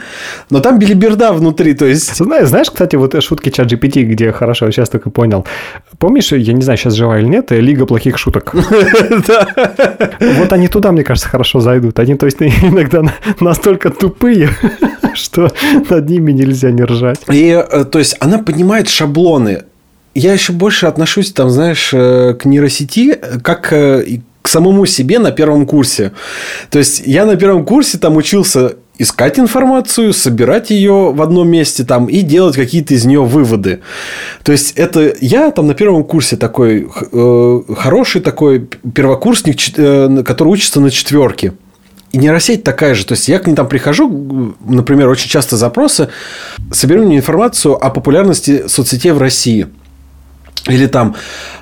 но 0.51 0.59
там 0.59 0.77
билиберда 0.77 1.33
внутри, 1.33 1.73
то 1.73 1.85
есть... 1.85 2.15
Знаешь, 2.15 2.49
знаешь, 2.49 2.69
кстати, 2.69 2.95
вот 2.97 3.23
шутки 3.23 3.49
чат 3.49 3.71
GPT, 3.71 4.03
где 4.03 4.31
хорошо, 4.31 4.69
сейчас 4.69 4.89
только 4.89 5.09
понял. 5.09 5.43
Помнишь, 5.97 6.31
я 6.31 6.53
не 6.53 6.61
знаю, 6.61 6.77
сейчас 6.77 6.93
жива 6.93 7.17
или 7.17 7.25
нет, 7.25 7.49
Лига 7.49 7.87
плохих 7.87 8.19
шуток. 8.19 8.53
Вот 10.19 10.53
они 10.53 10.67
туда, 10.67 10.91
мне 10.91 11.03
кажется, 11.03 11.29
хорошо 11.29 11.59
зайдут. 11.59 11.97
Они, 11.99 12.13
то 12.15 12.27
есть, 12.27 12.37
иногда 12.41 13.01
настолько 13.39 13.89
тупые, 13.89 14.49
что 15.15 15.51
над 15.89 16.09
ними 16.09 16.33
нельзя 16.33 16.69
не 16.69 16.83
ржать. 16.83 17.21
И, 17.31 17.49
э, 17.49 17.85
то 17.85 17.97
есть, 17.97 18.17
она 18.19 18.37
понимает 18.37 18.87
шаблоны. 18.87 19.63
Я 20.13 20.33
еще 20.33 20.53
больше 20.53 20.85
отношусь, 20.85 21.31
там, 21.31 21.49
знаешь, 21.49 21.89
э, 21.91 22.35
к 22.35 22.45
нейросети, 22.45 23.19
как 23.41 23.73
э, 23.73 24.19
к 24.47 24.49
самому 24.49 24.85
себе 24.85 25.19
на 25.19 25.31
первом 25.31 25.65
курсе. 25.65 26.13
То 26.69 26.79
есть, 26.79 27.03
я 27.05 27.25
на 27.25 27.35
первом 27.35 27.65
курсе 27.65 27.97
там 27.97 28.15
учился 28.15 28.75
искать 28.97 29.37
информацию, 29.39 30.13
собирать 30.13 30.69
ее 30.69 31.11
в 31.11 31.21
одном 31.21 31.49
месте 31.49 31.83
там 31.83 32.05
и 32.05 32.21
делать 32.21 32.55
какие-то 32.55 32.93
из 32.93 33.03
нее 33.03 33.25
выводы. 33.25 33.81
То 34.43 34.53
есть 34.53 34.71
это 34.77 35.13
я 35.19 35.51
там 35.51 35.67
на 35.67 35.73
первом 35.73 36.05
курсе 36.05 36.37
такой 36.37 36.87
э, 37.11 37.61
хороший 37.75 38.21
такой 38.21 38.69
первокурсник, 38.95 39.57
э, 39.75 40.23
который 40.25 40.47
учится 40.47 40.79
на 40.79 40.91
четверке. 40.91 41.51
И 42.13 42.17
нейросеть 42.17 42.63
такая 42.63 42.95
же. 42.95 43.05
То 43.05 43.15
есть 43.15 43.27
я 43.27 43.39
к 43.39 43.47
ней 43.47 43.53
там 43.53 43.67
прихожу, 43.67 44.55
например, 44.65 45.09
очень 45.09 45.29
часто 45.29 45.57
запросы, 45.57 46.07
соберу 46.71 47.03
мне 47.03 47.17
информацию 47.17 47.75
о 47.75 47.89
популярности 47.89 48.63
соцсетей 48.69 49.11
в 49.11 49.17
России. 49.17 49.67
Или 50.67 50.87
там 50.87 51.15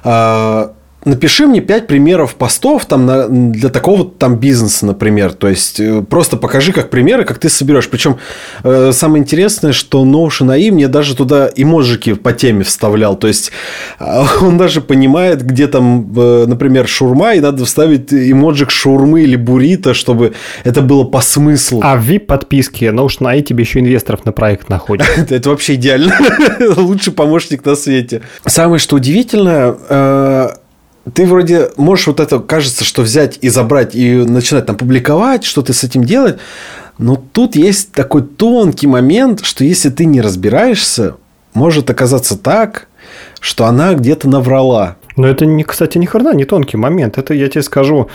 э, 0.04 0.68
напиши 1.06 1.46
мне 1.48 1.62
5 1.62 1.88
примеров 1.88 2.36
постов 2.36 2.86
там, 2.86 3.06
на, 3.06 3.28
для 3.30 3.70
такого 3.70 4.06
там 4.06 4.38
бизнеса, 4.38 4.86
например. 4.86 5.34
То 5.34 5.48
есть, 5.48 5.80
э, 5.80 6.02
просто 6.02 6.38
покажи 6.38 6.74
как 6.74 6.90
примеры, 6.90 7.24
как 7.24 7.38
ты 7.38 7.50
соберешь. 7.50 7.88
Причем, 7.90 8.18
э, 8.64 8.92
самое 8.92 9.22
интересное, 9.22 9.72
что 9.72 10.04
Notion 10.04 10.56
AI 10.56 10.72
мне 10.72 10.88
даже 10.88 11.16
туда 11.16 11.50
эможики 11.56 12.14
по 12.14 12.34
теме 12.34 12.64
вставлял. 12.64 13.16
То 13.16 13.28
есть, 13.28 13.52
он 14.42 14.58
даже 14.58 14.82
понимает, 14.82 15.46
где 15.46 15.68
там, 15.68 16.12
э, 16.18 16.46
например, 16.48 16.88
шурма, 16.88 17.36
и 17.36 17.40
надо 17.40 17.66
вставить 17.66 18.12
эможик 18.12 18.72
шурмы 18.72 19.22
или 19.22 19.36
буррито, 19.36 19.94
чтобы 19.94 20.34
это 20.64 20.82
было 20.82 21.04
по 21.04 21.22
смыслу. 21.22 21.82
А 21.84 21.96
в 21.98 22.10
VIP-подписке 22.10 22.88
Notion 22.88 23.22
AI 23.22 23.42
тебе 23.42 23.64
еще 23.64 23.80
инвесторов 23.80 24.26
на 24.26 24.32
проект 24.32 24.70
находит. 24.70 25.06
Это 25.30 25.50
вообще 25.50 25.76
идеально. 25.76 26.16
Лучший 26.78 27.14
помощник 27.14 27.64
на 27.66 27.76
свете. 27.76 28.22
Самое, 28.46 28.80
что 28.80 28.96
удивительное, 28.96 29.76
э, 29.90 30.50
ты 31.14 31.26
вроде 31.26 31.70
можешь 31.78 32.08
вот 32.08 32.20
это, 32.20 32.40
кажется, 32.40 32.84
что 32.84 33.02
взять 33.04 33.38
и 33.42 33.50
забрать 33.50 33.96
и 33.96 34.16
начинать 34.16 34.66
там 34.66 34.76
публиковать, 34.76 35.44
что 35.44 35.62
ты 35.62 35.74
с 35.74 35.84
этим 35.84 36.04
делать. 36.04 36.38
Но 36.98 37.16
тут 37.16 37.56
есть 37.56 37.92
такой 37.92 38.24
тонкий 38.24 38.88
момент, 38.88 39.44
что 39.44 39.64
если 39.64 39.90
ты 39.90 40.06
не 40.06 40.22
разбираешься, 40.22 41.16
может 41.54 41.90
оказаться 41.90 42.38
так, 42.38 42.88
что 43.40 43.66
она 43.66 43.94
где-то 43.94 44.28
наврала. 44.28 44.98
Но 45.16 45.28
это, 45.28 45.46
не, 45.46 45.64
кстати, 45.64 45.98
ни 45.98 46.06
хрена 46.06 46.34
не 46.34 46.46
тонкий 46.46 46.78
момент. 46.78 47.18
Это, 47.18 47.34
я 47.34 47.48
тебе 47.48 47.62
скажу, 47.62 48.10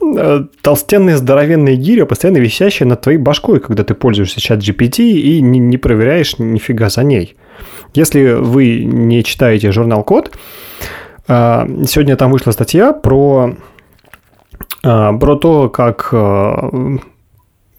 э, 0.00 0.44
толстенные 0.62 1.16
здоровенные 1.16 1.76
гири, 1.76 2.04
постоянно 2.04 2.38
висящие 2.38 2.86
над 2.86 3.00
твоей 3.00 3.18
башкой, 3.18 3.60
когда 3.60 3.84
ты 3.84 3.94
пользуешься 3.94 4.40
чат 4.40 4.60
GPT 4.60 5.02
и 5.02 5.40
не, 5.42 5.58
не 5.58 5.76
проверяешь 5.76 6.38
нифига 6.38 6.88
за 6.88 7.02
ней. 7.02 7.36
Если 7.94 8.32
вы 8.32 8.84
не 8.84 9.24
читаете 9.24 9.72
журнал 9.72 10.04
Код, 10.04 10.32
сегодня 11.28 12.16
там 12.16 12.32
вышла 12.32 12.52
статья 12.52 12.92
про, 12.92 13.54
а, 14.82 15.12
про 15.12 15.36
то, 15.36 15.68
как 15.68 16.08
а, 16.12 16.98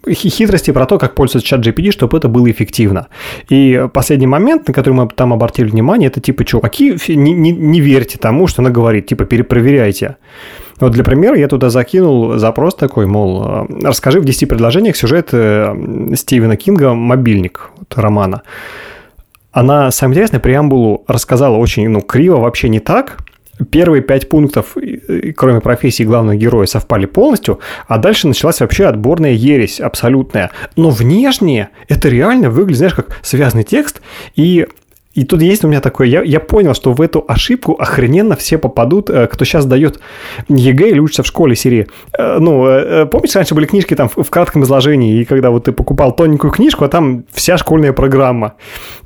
хитрости 0.08 0.72
про 0.72 0.86
то, 0.86 0.98
как 0.98 1.15
пользоваться 1.15 1.48
чат 1.48 1.65
GPT, 1.65 1.91
чтобы 1.91 2.18
это 2.18 2.27
было 2.27 2.50
эффективно. 2.50 3.08
И 3.50 3.88
последний 3.94 4.27
момент, 4.27 4.68
на 4.68 4.74
который 4.74 4.94
мы 4.94 5.08
там 5.08 5.34
обратили 5.34 5.70
внимание, 5.70 6.08
это 6.08 6.22
типа, 6.22 6.46
чуваки, 6.46 6.96
не, 7.08 7.34
не, 7.34 7.51
не 7.51 7.82
верьте 7.82 8.18
тому, 8.18 8.48
что 8.48 8.62
она 8.62 8.70
говорит, 8.70 9.08
типа, 9.08 9.25
перепроверяйте. 9.25 10.18
Вот 10.79 10.94
для 10.94 11.03
примера 11.03 11.38
я 11.38 11.48
туда 11.48 11.70
закинул 11.70 12.38
запрос 12.38 12.75
такой, 12.75 13.06
мол, 13.06 13.68
расскажи 13.84 14.22
в 14.22 14.25
10 14.25 14.48
предложениях 14.48 14.96
сюжет 14.96 15.29
э, 15.34 15.75
Стивена 16.15 16.56
Кинга 16.56 16.94
«Мобильник» 16.94 17.72
вот, 17.77 17.94
романа. 17.98 18.44
Она, 19.51 19.91
самое 19.91 20.15
интересное, 20.15 20.39
преамбулу 20.39 21.03
рассказала 21.08 21.58
очень, 21.58 21.89
ну, 21.89 22.01
криво, 22.01 22.38
вообще 22.38 22.70
не 22.70 22.79
так, 22.79 23.18
первые 23.72 24.01
пять 24.01 24.30
пунктов, 24.30 24.75
кроме 25.36 25.62
профессии 25.62 26.04
главного 26.04 26.36
героя, 26.36 26.66
совпали 26.66 27.06
полностью, 27.06 27.60
а 27.88 27.98
дальше 27.98 28.28
началась 28.28 28.60
вообще 28.60 28.86
отборная 28.86 29.32
ересь 29.32 29.80
абсолютная. 29.80 30.51
Но 30.75 30.89
внешне 30.89 31.70
это 31.88 32.10
реально 32.10 32.50
выглядит, 32.50 32.78
знаешь, 32.78 32.94
как 32.96 33.18
связанный 33.22 33.63
текст, 33.63 34.01
и 34.36 34.68
и 35.19 35.25
тут 35.25 35.41
есть 35.41 35.65
у 35.65 35.67
меня 35.67 35.81
такое, 35.81 36.07
я, 36.07 36.23
я 36.23 36.39
понял, 36.39 36.73
что 36.73 36.93
в 36.93 37.01
эту 37.01 37.25
ошибку 37.27 37.73
охрененно 37.73 38.38
все 38.38 38.57
попадут, 38.57 39.09
э, 39.09 39.27
кто 39.27 39.43
сейчас 39.43 39.65
дает 39.65 39.99
ЕГЭ 40.47 40.91
или 40.91 40.99
учится 40.99 41.23
в 41.23 41.27
школе 41.27 41.57
серии. 41.57 41.88
Э, 42.17 42.38
ну, 42.39 42.65
э, 42.65 43.05
помнишь, 43.05 43.35
раньше 43.35 43.53
были 43.53 43.65
книжки 43.65 43.95
там 43.95 44.07
в 44.07 44.29
кратком 44.29 44.63
изложении, 44.63 45.19
и 45.19 45.25
когда 45.25 45.49
вот 45.49 45.65
ты 45.65 45.73
покупал 45.73 46.15
тоненькую 46.15 46.51
книжку, 46.51 46.85
а 46.85 46.88
там 46.88 47.25
вся 47.33 47.57
школьная 47.57 47.91
программа. 47.91 48.53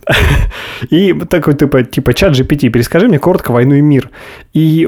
И 0.92 1.14
такой 1.14 1.56
типа, 1.56 1.84
типа 1.84 2.14
чат 2.14 2.34
GPT, 2.34 2.70
перескажи 2.70 3.08
мне 3.08 3.18
коротко 3.18 3.52
«Войну 3.52 3.74
и 3.74 3.82
мир». 3.82 4.12
И 4.54 4.88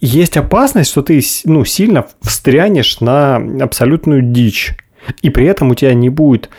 есть 0.00 0.36
опасность, 0.36 0.90
что 0.90 1.02
ты 1.02 1.22
ну, 1.44 1.64
сильно 1.64 2.06
встрянешь 2.22 2.98
на 2.98 3.36
абсолютную 3.36 4.20
дичь. 4.20 4.74
И 5.22 5.30
при 5.30 5.46
этом 5.46 5.70
у 5.70 5.76
тебя 5.76 5.94
не 5.94 6.08
будет 6.08 6.50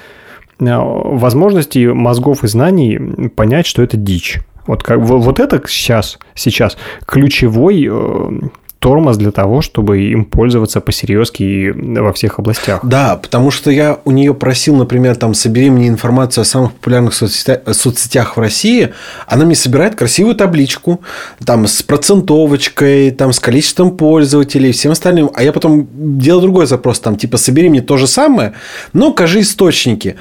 Э, 0.60 0.80
возможности 0.80 1.86
мозгов 1.88 2.44
и 2.44 2.48
знаний 2.48 3.30
понять, 3.36 3.66
что 3.66 3.84
это 3.84 3.98
дичь. 3.98 4.40
Вот, 4.66 4.84
как, 4.84 5.00
вот 5.00 5.40
это 5.40 5.62
сейчас, 5.68 6.20
сейчас 6.36 6.78
ключевой 7.06 7.88
э, 7.90 8.32
тормоз 8.80 9.18
для 9.18 9.32
того, 9.32 9.62
чтобы 9.62 10.02
им 10.04 10.26
пользоваться 10.26 10.82
посерьезки 10.82 11.44
и 11.44 11.72
во 11.72 12.14
всех 12.14 12.40
областях. 12.40 12.80
Да, 12.84 13.16
потому 13.16 13.52
что 13.52 13.72
я 13.72 14.00
у 14.06 14.12
нее 14.12 14.34
просил, 14.34 14.76
например, 14.76 15.16
там, 15.16 15.34
собери 15.34 15.70
мне 15.70 15.88
информацию 15.88 16.44
о 16.44 16.46
самых 16.46 16.74
популярных 16.74 17.14
соцсетях, 17.14 18.38
в 18.38 18.40
России. 18.40 18.94
Она 19.28 19.46
мне 19.46 19.56
собирает 19.56 19.96
красивую 19.96 20.36
табличку, 20.36 21.02
там, 21.46 21.68
с 21.68 21.82
процентовочкой, 21.84 23.12
там, 23.12 23.34
с 23.34 23.40
количеством 23.40 23.98
пользователей, 23.98 24.72
всем 24.72 24.92
остальным. 24.92 25.32
А 25.34 25.44
я 25.44 25.52
потом 25.52 25.88
делал 25.94 26.42
другой 26.42 26.68
запрос, 26.68 27.00
там, 27.00 27.18
типа, 27.18 27.38
собери 27.38 27.70
мне 27.70 27.82
то 27.82 27.98
же 27.98 28.08
самое, 28.08 28.54
но 28.94 29.10
укажи 29.10 29.42
источники. 29.42 30.16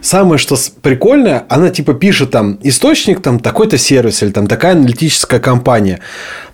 Самое, 0.00 0.38
что 0.38 0.56
прикольное, 0.82 1.44
она, 1.48 1.70
типа, 1.70 1.94
пишет 1.94 2.30
там, 2.30 2.58
источник, 2.62 3.20
там, 3.20 3.38
такой-то 3.40 3.76
сервис 3.78 4.22
или 4.22 4.30
там 4.30 4.46
такая 4.46 4.72
аналитическая 4.72 5.40
компания. 5.40 6.00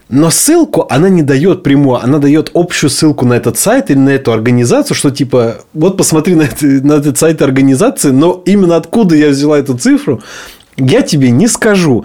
Но 0.08 0.30
ссылку 0.30 0.86
она 0.90 1.08
не 1.08 1.22
дает 1.22 1.62
прямую, 1.62 2.02
она 2.02 2.18
дает 2.18 2.50
общую 2.54 2.90
ссылку 2.90 3.24
на 3.24 3.34
этот 3.34 3.58
сайт 3.58 3.90
или 3.90 3.98
на 3.98 4.10
эту 4.10 4.32
организацию, 4.32 4.94
что 4.94 5.10
типа, 5.10 5.64
вот 5.72 5.96
посмотри 5.96 6.34
на, 6.34 6.42
это, 6.42 6.66
на 6.66 6.94
этот 6.94 7.16
сайт 7.18 7.40
организации, 7.40 8.10
но 8.10 8.42
именно 8.44 8.76
откуда 8.76 9.16
я 9.16 9.28
взяла 9.28 9.58
эту 9.58 9.78
цифру, 9.78 10.22
я 10.76 11.02
тебе 11.02 11.30
не 11.30 11.46
скажу. 11.46 12.04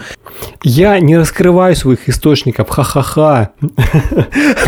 Я 0.64 1.00
не 1.00 1.18
раскрываю 1.18 1.76
своих 1.76 2.08
источников, 2.08 2.70
ха-ха-ха. 2.70 3.52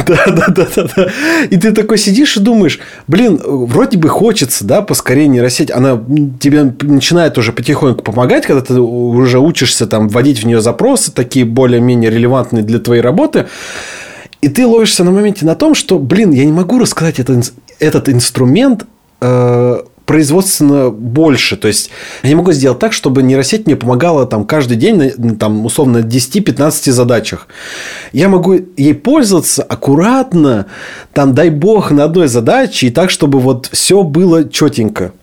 Да, 0.07 0.25
да, 0.25 0.47
да, 0.47 0.67
да, 0.75 0.87
да. 0.95 1.07
И 1.49 1.57
ты 1.57 1.71
такой 1.71 1.97
сидишь 1.97 2.37
и 2.37 2.39
думаешь, 2.39 2.79
блин, 3.07 3.39
вроде 3.43 3.97
бы 3.97 4.09
хочется, 4.09 4.65
да, 4.65 4.81
поскорее 4.81 5.27
нейросеть. 5.27 5.71
Она 5.71 6.01
тебе 6.39 6.73
начинает 6.81 7.37
уже 7.37 7.53
потихоньку 7.53 8.03
помогать, 8.03 8.45
когда 8.45 8.61
ты 8.61 8.79
уже 8.79 9.39
учишься 9.39 9.87
там 9.87 10.09
вводить 10.09 10.43
в 10.43 10.45
нее 10.45 10.61
запросы, 10.61 11.11
такие 11.11 11.45
более-менее 11.45 12.09
релевантные 12.09 12.63
для 12.63 12.79
твоей 12.79 13.01
работы. 13.01 13.47
И 14.41 14.49
ты 14.49 14.65
ловишься 14.65 15.03
на 15.03 15.11
моменте 15.11 15.45
на 15.45 15.55
том, 15.55 15.75
что, 15.75 15.99
блин, 15.99 16.31
я 16.31 16.43
не 16.45 16.51
могу 16.51 16.79
рассказать 16.79 17.19
этот, 17.19 17.53
этот 17.79 18.09
инструмент 18.09 18.85
э, 19.21 19.81
производственно 20.11 20.89
больше. 20.89 21.55
То 21.55 21.69
есть, 21.69 21.89
я 22.21 22.27
не 22.27 22.35
могу 22.35 22.51
сделать 22.51 22.79
так, 22.79 22.91
чтобы 22.91 23.23
нейросеть 23.23 23.65
мне 23.65 23.77
помогала 23.77 24.25
там 24.25 24.43
каждый 24.43 24.75
день, 24.75 25.37
там, 25.37 25.65
условно, 25.65 25.99
10-15 25.99 26.91
задачах. 26.91 27.47
Я 28.11 28.27
могу 28.27 28.59
ей 28.75 28.93
пользоваться 28.93 29.63
аккуратно, 29.63 30.65
там, 31.13 31.33
дай 31.33 31.49
бог, 31.49 31.91
на 31.91 32.03
одной 32.03 32.27
задаче, 32.27 32.87
и 32.87 32.89
так, 32.89 33.09
чтобы 33.09 33.39
вот 33.39 33.69
все 33.71 34.03
было 34.03 34.49
четенько. 34.49 35.13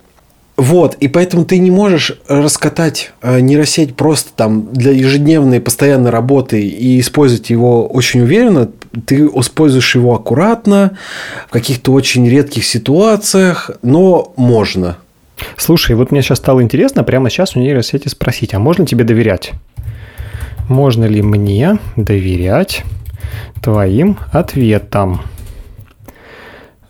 Вот, 0.58 0.96
и 0.96 1.06
поэтому 1.06 1.44
ты 1.44 1.58
не 1.58 1.70
можешь 1.70 2.18
раскатать 2.26 3.12
э, 3.22 3.38
нейросеть 3.38 3.94
просто 3.94 4.30
там 4.34 4.72
для 4.72 4.90
ежедневной 4.90 5.60
постоянной 5.60 6.10
работы 6.10 6.60
и 6.60 6.98
использовать 6.98 7.48
его 7.48 7.86
очень 7.86 8.22
уверенно. 8.22 8.68
Ты 9.06 9.26
используешь 9.26 9.94
его 9.94 10.16
аккуратно, 10.16 10.98
в 11.46 11.52
каких-то 11.52 11.92
очень 11.92 12.28
редких 12.28 12.64
ситуациях, 12.64 13.70
но 13.82 14.32
можно. 14.36 14.96
Слушай, 15.56 15.94
вот 15.94 16.10
мне 16.10 16.22
сейчас 16.22 16.38
стало 16.38 16.60
интересно 16.60 17.04
прямо 17.04 17.30
сейчас 17.30 17.54
у 17.54 17.60
нейросети 17.60 18.08
спросить, 18.08 18.52
а 18.52 18.58
можно 18.58 18.84
тебе 18.84 19.04
доверять? 19.04 19.52
Можно 20.68 21.04
ли 21.04 21.22
мне 21.22 21.78
доверять 21.94 22.82
твоим 23.62 24.18
ответам? 24.32 25.22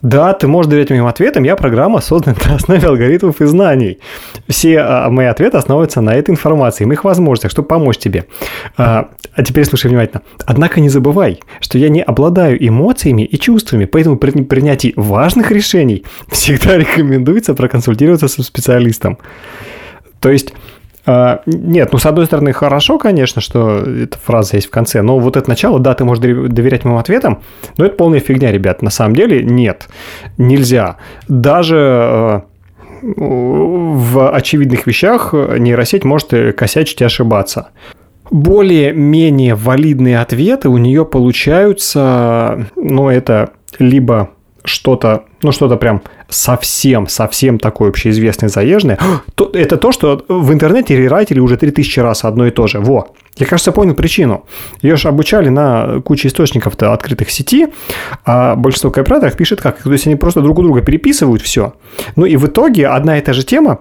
Да, 0.01 0.33
ты 0.33 0.47
можешь 0.47 0.71
доверять 0.71 0.91
моим 0.91 1.07
ответам. 1.07 1.43
Я 1.43 1.57
программа, 1.57 2.01
созданная 2.01 2.39
на 2.47 2.55
основе 2.55 2.87
алгоритмов 2.87 3.41
и 3.41 3.47
знаний. 3.47 3.99
Все 4.47 4.79
а, 4.79 5.11
мои 5.11 5.27
ответы 5.27 5.57
основываются 5.57 6.01
на 6.01 6.15
этой 6.15 6.31
информации, 6.31 6.85
моих 6.85 7.05
возможностях, 7.05 7.51
чтобы 7.51 7.69
помочь 7.69 7.99
тебе. 7.99 8.27
А, 8.77 9.09
а 9.35 9.43
теперь 9.43 9.65
слушай 9.65 9.89
внимательно. 9.89 10.23
Однако 10.47 10.81
не 10.81 10.89
забывай, 10.89 11.41
что 11.61 11.79
я 11.79 11.89
не 11.89 12.03
обладаю 12.03 12.65
эмоциями 12.65 13.23
и 13.23 13.39
чувствами, 13.39 13.87
поэтому 13.87 14.17
при 14.17 14.31
принятии 14.43 14.93
важных 14.95 15.51
решений 15.51 16.05
всегда 16.29 16.77
рекомендуется 16.79 17.55
проконсультироваться 17.55 18.29
со 18.29 18.43
специалистом. 18.43 19.19
То 20.21 20.31
есть 20.31 20.53
нет, 21.47 21.93
ну, 21.93 21.99
с 21.99 22.07
одной 22.07 22.27
стороны, 22.27 22.53
хорошо, 22.53 22.99
конечно, 22.99 23.41
что 23.41 23.79
эта 23.79 24.19
фраза 24.19 24.57
есть 24.57 24.69
в 24.69 24.71
конце, 24.71 25.01
но 25.01 25.19
вот 25.19 25.37
это 25.37 25.49
начало, 25.49 25.79
да, 25.79 25.95
ты 25.95 26.05
можешь 26.05 26.23
доверять 26.23 26.85
моим 26.85 26.99
ответам, 26.99 27.43
но 27.79 27.87
это 27.87 27.97
полная 27.97 28.21
фигня, 28.21 28.53
ребят. 28.53 28.83
На 28.83 28.91
самом 28.91 29.17
деле 29.17 29.43
нет, 29.43 29.89
нельзя. 30.37 30.97
Даже 31.27 31.77
э, 31.77 32.41
в 33.03 34.31
очевидных 34.35 34.87
вещах 34.87 35.33
нейросеть 35.33 36.05
может 36.05 36.29
косячить 36.57 37.01
и 37.01 37.05
ошибаться. 37.05 37.71
Более-менее 38.31 39.55
валидные 39.55 40.21
ответы 40.21 40.69
у 40.69 40.77
нее 40.77 41.07
получаются, 41.07 42.67
ну, 42.77 43.09
это 43.09 43.53
либо 43.79 44.31
что-то, 44.65 45.25
ну, 45.43 45.53
что-то 45.53 45.77
прям 45.77 46.03
совсем, 46.29 47.09
совсем 47.09 47.59
такое 47.59 47.91
общеизвестное 47.91 48.49
заезжное, 48.49 48.99
то, 49.35 49.51
это 49.53 49.77
то, 49.77 49.93
что 49.93 50.25
в 50.29 50.53
интернете 50.53 50.97
рерайтили 50.97 51.41
уже 51.41 51.57
3000 51.57 52.01
раз 52.01 52.25
одно 52.25 52.47
и 52.47 52.51
то 52.51 52.67
же. 52.67 52.81
Во. 52.81 53.09
Я, 53.37 53.47
кажется, 53.47 53.71
понял 53.73 53.95
причину. 53.95 54.45
Ее 54.83 54.97
же 54.97 55.09
обучали 55.09 55.49
на 55.49 56.01
куче 56.05 56.29
источников 56.29 56.75
открытых 56.83 57.31
сети, 57.31 57.69
а 58.25 58.57
большинство 58.57 58.91
кооператоров 58.91 59.37
пишет 59.37 59.61
как? 59.61 59.83
То 59.83 59.93
есть 59.93 60.07
они 60.07 60.17
просто 60.17 60.41
друг 60.41 60.59
у 60.59 60.63
друга 60.63 60.83
переписывают 60.83 61.43
все. 61.43 61.75
Ну 62.17 62.27
и 62.27 62.37
в 62.37 62.47
итоге 62.47 62.89
одна 62.89 63.19
и 63.19 63.21
та 63.21 63.33
же 63.33 63.45
тема 63.45 63.79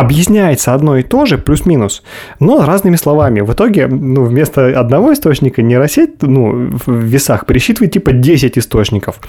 объясняется 0.00 0.74
одно 0.74 0.96
и 0.96 1.02
то 1.02 1.26
же, 1.26 1.38
плюс-минус, 1.38 2.02
но 2.40 2.64
разными 2.64 2.96
словами. 2.96 3.40
В 3.40 3.52
итоге, 3.52 3.86
ну, 3.86 4.24
вместо 4.24 4.78
одного 4.80 5.12
источника 5.12 5.62
нейросеть, 5.62 6.22
ну, 6.22 6.70
в 6.86 6.92
весах 6.92 7.46
пересчитывает 7.46 7.92
типа 7.92 8.12
10 8.12 8.58
источников. 8.58 9.20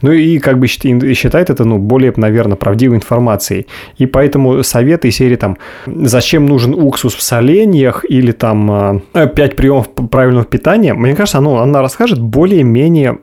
Ну, 0.00 0.12
и 0.12 0.38
как 0.38 0.58
бы 0.58 0.66
считает 0.66 1.50
это, 1.50 1.64
ну, 1.64 1.78
более, 1.78 2.12
наверное, 2.16 2.56
правдивой 2.56 2.96
информацией. 2.96 3.66
И 3.98 4.06
поэтому 4.06 4.62
советы 4.62 5.10
серии 5.10 5.36
там 5.36 5.58
«Зачем 5.86 6.46
нужен 6.46 6.74
уксус 6.74 7.14
в 7.14 7.22
соленьях?» 7.22 8.04
или 8.08 8.32
там 8.32 9.02
«5 9.12 9.54
приемов 9.54 9.88
правильного 10.10 10.44
питания», 10.44 10.94
мне 10.94 11.14
кажется, 11.14 11.40
ну, 11.40 11.56
она 11.56 11.82
расскажет 11.82 12.20
более-менее 12.20 13.18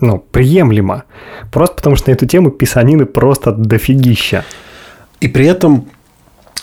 ну, 0.00 0.18
приемлемо. 0.18 1.04
Просто 1.52 1.76
потому 1.76 1.96
что 1.96 2.10
на 2.10 2.14
эту 2.14 2.26
тему 2.26 2.50
писанины 2.50 3.06
просто 3.06 3.52
дофигища. 3.52 4.44
И 5.20 5.28
при 5.28 5.46
этом 5.46 5.86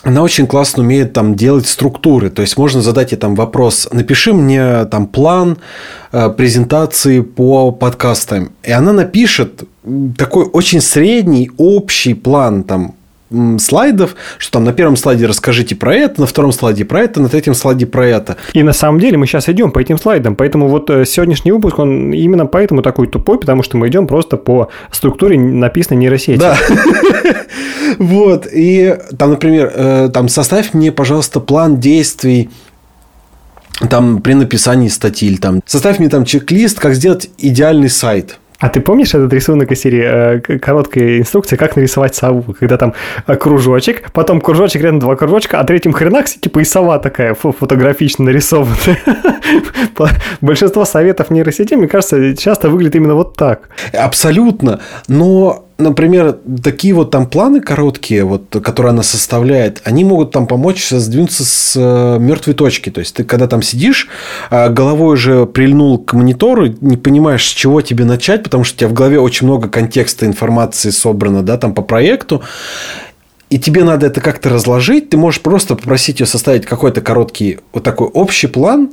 она 0.02 0.22
очень 0.22 0.46
классно 0.46 0.82
умеет 0.82 1.12
там 1.12 1.34
делать 1.34 1.66
структуры. 1.66 2.30
То 2.30 2.42
есть 2.42 2.56
можно 2.56 2.80
задать 2.80 3.12
ей 3.12 3.18
там 3.18 3.34
вопрос, 3.34 3.88
напиши 3.92 4.32
мне 4.32 4.84
там 4.86 5.06
план 5.06 5.58
э, 6.12 6.30
презентации 6.30 7.20
по 7.20 7.70
подкастам. 7.70 8.52
И 8.62 8.72
она 8.72 8.92
напишет 8.92 9.64
такой 10.16 10.44
очень 10.44 10.80
средний, 10.80 11.50
общий 11.56 12.14
план 12.14 12.64
там 12.64 12.94
слайдов, 13.58 14.16
что 14.38 14.52
там 14.52 14.64
на 14.64 14.72
первом 14.72 14.96
слайде 14.96 15.26
расскажите 15.26 15.74
про 15.76 15.94
это, 15.94 16.20
на 16.20 16.26
втором 16.26 16.52
слайде 16.52 16.84
про 16.84 17.02
это, 17.02 17.20
на 17.20 17.28
третьем 17.28 17.54
слайде 17.54 17.86
про 17.86 18.06
это. 18.06 18.36
И 18.52 18.62
на 18.62 18.72
самом 18.72 19.00
деле 19.00 19.18
мы 19.18 19.26
сейчас 19.26 19.48
идем 19.48 19.70
по 19.70 19.78
этим 19.78 19.98
слайдам, 19.98 20.36
поэтому 20.36 20.68
вот 20.68 20.90
э, 20.90 21.04
сегодняшний 21.04 21.52
выпуск, 21.52 21.78
он 21.78 22.12
именно 22.12 22.46
поэтому 22.46 22.82
такой 22.82 23.06
тупой, 23.06 23.38
потому 23.38 23.62
что 23.62 23.76
мы 23.76 23.88
идем 23.88 24.06
просто 24.06 24.36
по 24.36 24.68
структуре 24.90 25.38
написанной 25.38 26.00
нейросети. 26.00 26.38
Да. 26.38 26.56
Вот, 27.98 28.46
и 28.50 28.96
там, 29.18 29.30
например, 29.30 29.72
э, 29.74 30.10
там 30.14 30.28
составь 30.28 30.74
мне, 30.74 30.92
пожалуйста, 30.92 31.40
план 31.40 31.80
действий 31.80 32.48
там 33.88 34.20
при 34.22 34.34
написании 34.34 34.88
статьи, 34.88 35.28
или 35.28 35.36
там 35.36 35.60
составь 35.66 35.98
мне 35.98 36.08
там 36.08 36.24
чек-лист, 36.24 36.78
как 36.78 36.94
сделать 36.94 37.30
идеальный 37.38 37.88
сайт. 37.88 38.38
А 38.60 38.68
ты 38.68 38.80
помнишь 38.80 39.14
этот 39.14 39.32
рисунок 39.32 39.72
из 39.72 39.80
серии 39.80 40.04
э, 40.04 40.58
короткая 40.58 41.18
инструкция, 41.18 41.56
как 41.56 41.76
нарисовать 41.76 42.14
сову, 42.14 42.54
когда 42.58 42.76
там 42.76 42.92
э, 43.26 43.34
кружочек, 43.36 44.12
потом 44.12 44.40
кружочек, 44.40 44.82
рядом 44.82 44.98
два 44.98 45.16
кружочка, 45.16 45.58
а 45.58 45.64
третьим 45.64 45.92
хренак, 45.92 46.26
типа 46.26 46.58
и 46.58 46.64
сова 46.64 46.98
такая 46.98 47.34
фотографично 47.34 48.26
нарисована. 48.26 48.76
Большинство 50.42 50.84
советов 50.84 51.30
нейросети, 51.30 51.74
мне 51.74 51.88
кажется, 51.88 52.36
часто 52.36 52.68
выглядит 52.68 52.96
именно 52.96 53.14
вот 53.14 53.34
так. 53.34 53.70
Абсолютно. 53.94 54.80
Но 55.08 55.69
например, 55.80 56.38
такие 56.62 56.94
вот 56.94 57.10
там 57.10 57.26
планы 57.26 57.60
короткие, 57.60 58.24
вот, 58.24 58.56
которые 58.62 58.90
она 58.90 59.02
составляет, 59.02 59.80
они 59.84 60.04
могут 60.04 60.30
там 60.30 60.46
помочь 60.46 60.88
сдвинуться 60.88 61.44
с 61.44 61.74
э, 61.76 62.18
мертвой 62.18 62.54
точки. 62.54 62.90
То 62.90 63.00
есть, 63.00 63.16
ты 63.16 63.24
когда 63.24 63.46
там 63.46 63.62
сидишь, 63.62 64.08
а 64.50 64.68
головой 64.68 65.14
уже 65.14 65.46
прильнул 65.46 65.98
к 65.98 66.12
монитору, 66.12 66.66
не 66.80 66.96
понимаешь, 66.96 67.44
с 67.44 67.50
чего 67.50 67.80
тебе 67.80 68.04
начать, 68.04 68.42
потому 68.42 68.64
что 68.64 68.76
у 68.76 68.78
тебя 68.78 68.88
в 68.88 68.92
голове 68.92 69.18
очень 69.18 69.46
много 69.46 69.68
контекста 69.68 70.26
информации 70.26 70.90
собрано, 70.90 71.42
да, 71.42 71.56
там 71.56 71.74
по 71.74 71.82
проекту. 71.82 72.42
И 73.50 73.58
тебе 73.58 73.82
надо 73.82 74.06
это 74.06 74.20
как-то 74.20 74.48
разложить. 74.48 75.10
Ты 75.10 75.16
можешь 75.16 75.40
просто 75.40 75.74
попросить 75.74 76.20
ее 76.20 76.26
составить 76.26 76.66
какой-то 76.66 77.00
короткий 77.00 77.58
вот 77.72 77.82
такой 77.82 78.06
общий 78.06 78.46
план 78.46 78.90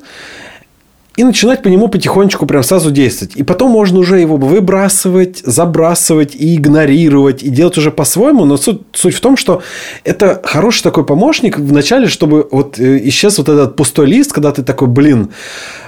и 1.18 1.24
начинать 1.24 1.64
по 1.64 1.68
нему 1.68 1.88
потихонечку 1.88 2.46
прям 2.46 2.62
сразу 2.62 2.92
действовать. 2.92 3.36
И 3.36 3.44
потом 3.44 3.72
можно 3.72 3.98
уже 3.98 4.20
его 4.20 4.38
выбрасывать, 4.38 5.40
забрасывать 5.40 6.36
и 6.36 6.56
игнорировать, 6.56 7.42
и 7.42 7.50
делать 7.50 7.76
уже 7.80 7.90
по-своему. 7.90 8.46
Но 8.46 8.56
суть, 8.56 8.82
суть 8.94 9.16
в 9.16 9.20
том, 9.20 9.36
что 9.36 9.64
это 10.04 10.40
хороший 10.44 10.84
такой 10.84 11.06
помощник 11.06 11.58
в 11.58 11.74
начале, 11.74 12.08
чтобы 12.08 12.48
вот 12.52 12.80
э, 12.80 13.00
исчез 13.08 13.40
вот 13.40 13.50
этот 13.50 13.76
пустой 13.76 14.06
лист, 14.06 14.32
когда 14.32 14.52
ты 14.52 14.62
такой, 14.62 14.88
блин, 14.88 15.30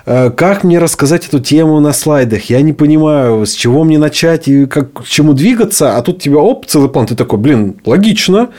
э, 0.08 0.32
как 0.32 0.64
мне 0.64 0.80
рассказать 0.80 1.28
эту 1.28 1.40
тему 1.40 1.80
на 1.80 1.94
слайдах? 1.94 2.50
Я 2.50 2.62
не 2.64 2.74
понимаю, 2.74 3.46
с 3.46 3.54
чего 3.54 3.84
мне 3.84 4.00
начать 4.00 4.48
и 4.48 4.66
как, 4.66 4.94
к 4.94 5.06
чему 5.06 5.34
двигаться. 5.34 5.96
А 5.96 6.02
тут 6.02 6.20
тебе 6.20 6.38
оп, 6.38 6.66
целый 6.66 6.90
план. 6.90 7.06
Ты 7.06 7.16
такой, 7.16 7.38
блин, 7.38 7.80
логично, 7.86 8.50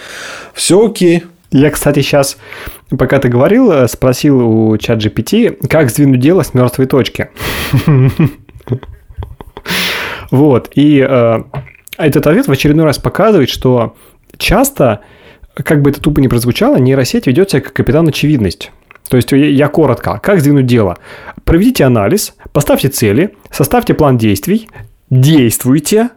все 0.54 0.86
окей. 0.86 1.24
Я, 1.52 1.70
кстати, 1.70 2.00
сейчас 2.00 2.38
пока 2.96 3.18
ты 3.18 3.28
говорил, 3.28 3.72
э, 3.72 3.88
спросил 3.88 4.40
у 4.40 4.76
чат 4.78 4.98
GPT, 5.04 5.66
как 5.68 5.90
сдвинуть 5.90 6.20
дело 6.20 6.42
с 6.42 6.54
мертвой 6.54 6.86
точки. 6.86 7.30
Вот. 10.30 10.70
И 10.76 11.04
э, 11.06 11.42
этот 11.98 12.26
ответ 12.26 12.46
в 12.46 12.52
очередной 12.52 12.84
раз 12.84 12.98
показывает, 12.98 13.50
что 13.50 13.96
часто, 14.38 15.00
как 15.54 15.82
бы 15.82 15.90
это 15.90 16.00
тупо 16.00 16.20
не 16.20 16.28
прозвучало, 16.28 16.76
нейросеть 16.76 17.26
ведет 17.26 17.50
себя 17.50 17.62
как 17.62 17.72
капитан 17.72 18.06
очевидность. 18.06 18.70
То 19.08 19.16
есть 19.16 19.32
я 19.32 19.66
коротко, 19.66 20.20
как 20.22 20.38
сдвинуть 20.38 20.66
дело? 20.66 20.98
Проведите 21.44 21.84
анализ, 21.84 22.36
поставьте 22.52 22.90
цели, 22.90 23.34
составьте 23.50 23.92
план 23.92 24.18
действий, 24.18 24.68
действуйте, 25.10 26.10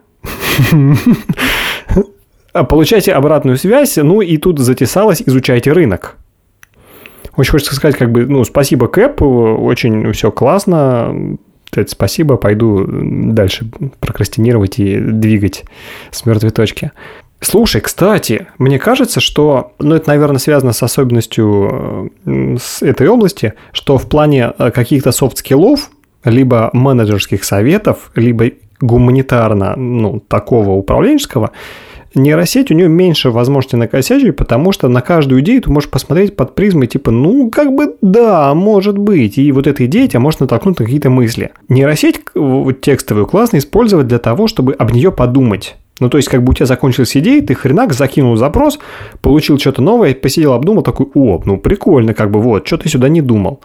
получайте 2.62 3.12
обратную 3.12 3.56
связь, 3.56 3.96
ну 3.96 4.20
и 4.20 4.36
тут 4.36 4.60
затесалось, 4.60 5.22
изучайте 5.26 5.72
рынок. 5.72 6.16
Очень 7.36 7.50
хочется 7.50 7.74
сказать, 7.74 7.96
как 7.96 8.12
бы, 8.12 8.26
ну, 8.26 8.44
спасибо, 8.44 8.86
Кэп, 8.86 9.22
очень 9.22 10.12
все 10.12 10.30
классно. 10.30 11.36
Спасибо, 11.88 12.36
пойду 12.36 12.86
дальше 12.88 13.68
прокрастинировать 13.98 14.78
и 14.78 14.96
двигать 14.96 15.64
с 16.12 16.24
мертвой 16.24 16.52
точки. 16.52 16.92
Слушай, 17.40 17.80
кстати, 17.80 18.46
мне 18.58 18.78
кажется, 18.78 19.20
что, 19.20 19.72
ну, 19.78 19.96
это, 19.96 20.08
наверное, 20.08 20.38
связано 20.38 20.72
с 20.72 20.82
особенностью 20.82 22.12
э, 22.24 22.56
с 22.58 22.80
этой 22.80 23.08
области, 23.08 23.54
что 23.72 23.98
в 23.98 24.08
плане 24.08 24.52
э, 24.56 24.70
каких-то 24.70 25.12
софт-скиллов, 25.12 25.90
либо 26.24 26.70
менеджерских 26.72 27.44
советов, 27.44 28.12
либо 28.14 28.52
гуманитарно, 28.80 29.76
ну, 29.76 30.20
такого 30.20 30.70
управленческого, 30.70 31.50
нейросеть, 32.14 32.70
у 32.70 32.74
нее 32.74 32.88
меньше 32.88 33.30
возможностей 33.30 33.76
накосячить, 33.76 34.36
потому 34.36 34.72
что 34.72 34.88
на 34.88 35.00
каждую 35.00 35.40
идею 35.40 35.62
ты 35.62 35.70
можешь 35.70 35.90
посмотреть 35.90 36.36
под 36.36 36.54
призмой, 36.54 36.86
типа, 36.86 37.10
ну, 37.10 37.50
как 37.50 37.74
бы, 37.74 37.96
да, 38.02 38.54
может 38.54 38.98
быть. 38.98 39.38
И 39.38 39.50
вот 39.52 39.66
эта 39.66 39.86
идея 39.86 40.08
тебя 40.08 40.20
может 40.20 40.40
натолкнуть 40.40 40.78
на 40.78 40.84
какие-то 40.84 41.10
мысли. 41.10 41.52
Нейросеть 41.68 42.20
текстовую 42.80 43.26
классно 43.26 43.58
использовать 43.58 44.06
для 44.06 44.18
того, 44.18 44.46
чтобы 44.46 44.72
об 44.74 44.92
нее 44.92 45.12
подумать. 45.12 45.76
Ну, 46.00 46.08
то 46.08 46.16
есть, 46.16 46.28
как 46.28 46.42
бы 46.42 46.50
у 46.50 46.54
тебя 46.54 46.66
закончилась 46.66 47.16
идея, 47.16 47.40
ты 47.40 47.54
хренак 47.54 47.92
закинул 47.92 48.36
запрос, 48.36 48.80
получил 49.22 49.58
что-то 49.58 49.80
новое, 49.80 50.14
посидел, 50.14 50.52
обдумал, 50.52 50.82
такой, 50.82 51.06
о, 51.14 51.40
ну, 51.44 51.56
прикольно, 51.58 52.14
как 52.14 52.30
бы, 52.30 52.40
вот, 52.40 52.66
что 52.66 52.78
ты 52.78 52.88
сюда 52.88 53.08
не 53.08 53.20
думал. 53.20 53.60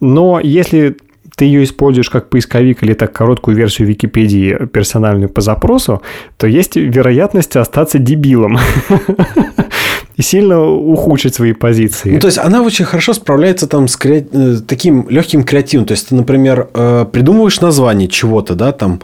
Но 0.00 0.40
если 0.40 0.96
ты 1.36 1.46
ее 1.46 1.64
используешь 1.64 2.10
как 2.10 2.28
поисковик 2.28 2.82
или 2.82 2.94
так 2.94 3.12
короткую 3.12 3.56
версию 3.56 3.88
Википедии 3.88 4.66
персональную 4.66 5.28
по 5.28 5.40
запросу, 5.40 6.02
то 6.36 6.46
есть 6.46 6.76
вероятность 6.76 7.56
остаться 7.56 7.98
дебилом 7.98 8.58
и 10.16 10.22
сильно 10.22 10.60
ухудшить 10.62 11.34
свои 11.34 11.52
позиции. 11.52 12.12
Ну, 12.12 12.20
то 12.20 12.28
есть 12.28 12.38
она 12.38 12.62
очень 12.62 12.84
хорошо 12.84 13.14
справляется 13.14 13.66
там 13.66 13.88
с 13.88 13.96
кре... 13.96 14.26
Э, 14.32 14.56
таким 14.66 15.08
легким 15.08 15.42
креативом. 15.42 15.86
То 15.86 15.92
есть 15.92 16.08
ты, 16.08 16.14
например, 16.14 16.68
э, 16.72 17.06
придумываешь 17.12 17.60
название 17.60 18.06
чего-то, 18.08 18.54
да, 18.54 18.70
там 18.72 19.00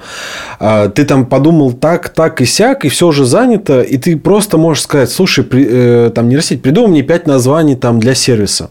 э, 0.61 0.91
ты 0.95 1.05
там 1.05 1.27
подумал 1.27 1.73
так, 1.73 2.11
так 2.11 2.41
и 2.41 2.45
сяк, 2.45 2.85
и 2.85 2.89
все 2.89 3.09
уже 3.09 3.25
занято, 3.25 3.83
и 3.83 3.97
ты 3.99 4.17
просто 4.17 4.57
можешь 4.57 4.85
сказать, 4.85 5.11
слушай, 5.11 5.43
при... 5.43 6.11
там 6.11 6.29
нейросеть, 6.29 6.63
придумай 6.63 6.91
мне 6.91 7.03
пять 7.03 7.27
названий 7.27 7.75
там 7.75 7.99
для 7.99 8.15
сервиса. 8.15 8.71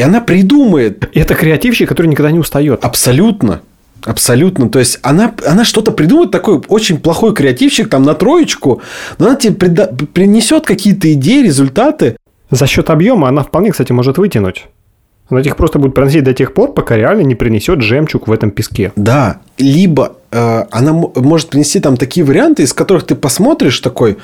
И 0.00 0.02
она 0.02 0.22
придумает. 0.22 1.10
Это 1.12 1.34
креативщик, 1.34 1.86
который 1.86 2.06
никогда 2.06 2.30
не 2.30 2.38
устает. 2.38 2.82
Абсолютно. 2.82 3.60
Абсолютно. 4.02 4.70
То 4.70 4.78
есть, 4.78 4.98
она, 5.02 5.34
она 5.46 5.62
что-то 5.66 5.92
придумает, 5.92 6.30
такой 6.30 6.62
очень 6.68 6.96
плохой 6.96 7.34
креативщик, 7.34 7.90
там, 7.90 8.02
на 8.04 8.14
троечку, 8.14 8.80
но 9.18 9.26
она 9.26 9.36
тебе 9.36 9.52
прида- 9.52 10.06
принесет 10.06 10.64
какие-то 10.64 11.12
идеи, 11.12 11.42
результаты. 11.42 12.16
За 12.50 12.66
счет 12.66 12.88
объема 12.88 13.28
она 13.28 13.42
вполне, 13.42 13.72
кстати, 13.72 13.92
может 13.92 14.16
вытянуть. 14.16 14.68
Она 15.28 15.42
их 15.42 15.54
просто 15.54 15.78
будет 15.78 15.94
проносить 15.94 16.24
до 16.24 16.32
тех 16.32 16.54
пор, 16.54 16.72
пока 16.72 16.96
реально 16.96 17.20
не 17.20 17.34
принесет 17.34 17.82
жемчуг 17.82 18.26
в 18.26 18.32
этом 18.32 18.52
песке. 18.52 18.92
Да. 18.96 19.40
Либо 19.58 20.16
э, 20.30 20.64
она 20.70 20.94
может 20.94 21.50
принести 21.50 21.78
там 21.78 21.98
такие 21.98 22.24
варианты, 22.24 22.62
из 22.62 22.72
которых 22.72 23.04
ты 23.04 23.14
посмотришь 23.16 23.78
такой, 23.80 24.16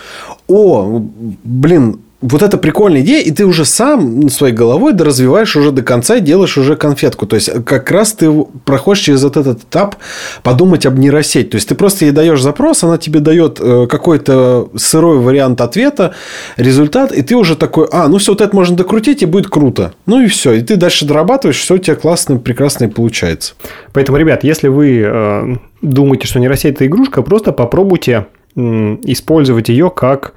о, 0.49 1.03
блин, 1.45 2.01
вот 2.23 2.43
это 2.43 2.57
прикольная 2.57 3.03
идея, 3.03 3.23
и 3.23 3.31
ты 3.31 3.45
уже 3.45 3.67
сам 3.67 4.31
своей 4.31 4.55
головой 4.55 4.95
доразвиваешь 4.95 5.55
уже 5.55 5.71
до 5.71 5.83
конца 5.83 6.17
и 6.17 6.21
делаешь 6.21 6.57
уже 6.57 6.75
конфетку. 6.75 7.27
То 7.27 7.37
есть, 7.37 7.51
как 7.65 7.91
раз 7.91 8.15
ты 8.15 8.33
проходишь 8.65 9.03
через 9.03 9.23
вот 9.23 9.37
этот 9.37 9.63
этап 9.65 9.97
подумать 10.43 10.87
об 10.87 10.99
нейросеть. 10.99 11.51
То 11.51 11.57
есть, 11.57 11.69
ты 11.69 11.75
просто 11.75 12.07
ей 12.07 12.13
даешь 12.13 12.41
запрос, 12.41 12.83
она 12.85 12.97
тебе 12.97 13.21
дает 13.21 13.61
э, 13.61 13.87
какой-то 13.87 14.71
сырой 14.77 15.19
вариант 15.19 15.61
ответа, 15.61 16.15
результат, 16.57 17.13
и 17.13 17.21
ты 17.21 17.37
уже 17.37 17.55
такой, 17.55 17.87
а, 17.93 18.09
ну 18.09 18.17
все, 18.17 18.33
вот 18.33 18.41
это 18.41 18.57
можно 18.57 18.77
докрутить, 18.77 19.23
и 19.23 19.27
будет 19.27 19.49
круто. 19.49 19.93
Ну 20.07 20.21
и 20.21 20.29
все. 20.29 20.53
И 20.53 20.63
ты 20.63 20.77
дальше 20.77 21.05
дорабатываешь, 21.05 21.59
все 21.59 21.75
у 21.75 21.79
тебя 21.79 21.97
классно, 21.97 22.39
прекрасно 22.39 22.87
и 22.87 22.89
получается. 22.89 23.55
Поэтому, 23.93 24.17
ребят, 24.17 24.43
если 24.43 24.69
вы 24.69 25.03
э, 25.05 25.57
думаете, 25.83 26.27
что 26.27 26.41
нейросеть– 26.41 26.75
это 26.77 26.87
игрушка, 26.87 27.21
просто 27.21 27.53
попробуйте 27.53 28.27
э, 28.57 28.61
использовать 29.05 29.69
ее 29.69 29.91
как 29.91 30.33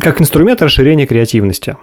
как 0.00 0.20
инструмент 0.20 0.62
расширения 0.62 1.06
креативности. 1.06 1.76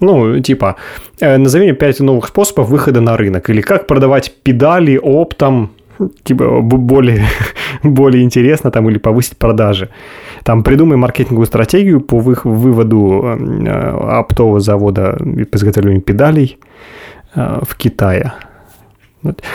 Ну, 0.00 0.40
типа, 0.40 0.76
э, 1.20 1.38
назови 1.38 1.64
мне 1.64 1.74
5 1.74 2.00
новых 2.00 2.26
способов 2.26 2.68
выхода 2.68 3.00
на 3.00 3.16
рынок. 3.16 3.50
Или 3.50 3.60
как 3.60 3.86
продавать 3.86 4.34
педали 4.42 4.98
оптом, 5.02 5.70
типа, 6.24 6.60
более, 6.60 7.24
более 7.82 8.22
интересно, 8.22 8.70
там, 8.70 8.88
или 8.90 8.98
повысить 8.98 9.38
продажи. 9.38 9.88
Там, 10.42 10.62
придумай 10.62 10.96
маркетинговую 10.96 11.46
стратегию 11.46 12.00
по 12.00 12.18
выводу 12.18 13.22
э, 13.24 14.18
оптового 14.18 14.60
завода 14.60 15.16
по 15.50 15.56
изготовлению 15.56 16.02
педалей 16.02 16.58
э, 17.34 17.60
в 17.62 17.76
Китае. 17.76 18.32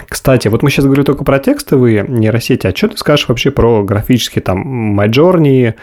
Кстати, 0.07 0.47
вот 0.47 0.63
мы 0.63 0.69
сейчас 0.69 0.85
говорим 0.85 1.05
только 1.05 1.23
про 1.23 1.39
текстовые 1.39 2.05
нейросети, 2.07 2.67
а 2.67 2.75
что 2.75 2.89
ты 2.89 2.97
скажешь 2.97 3.27
вообще 3.27 3.51
про 3.51 3.83
графические 3.83 4.41
там 4.41 4.99
Midjourney, 4.99 5.75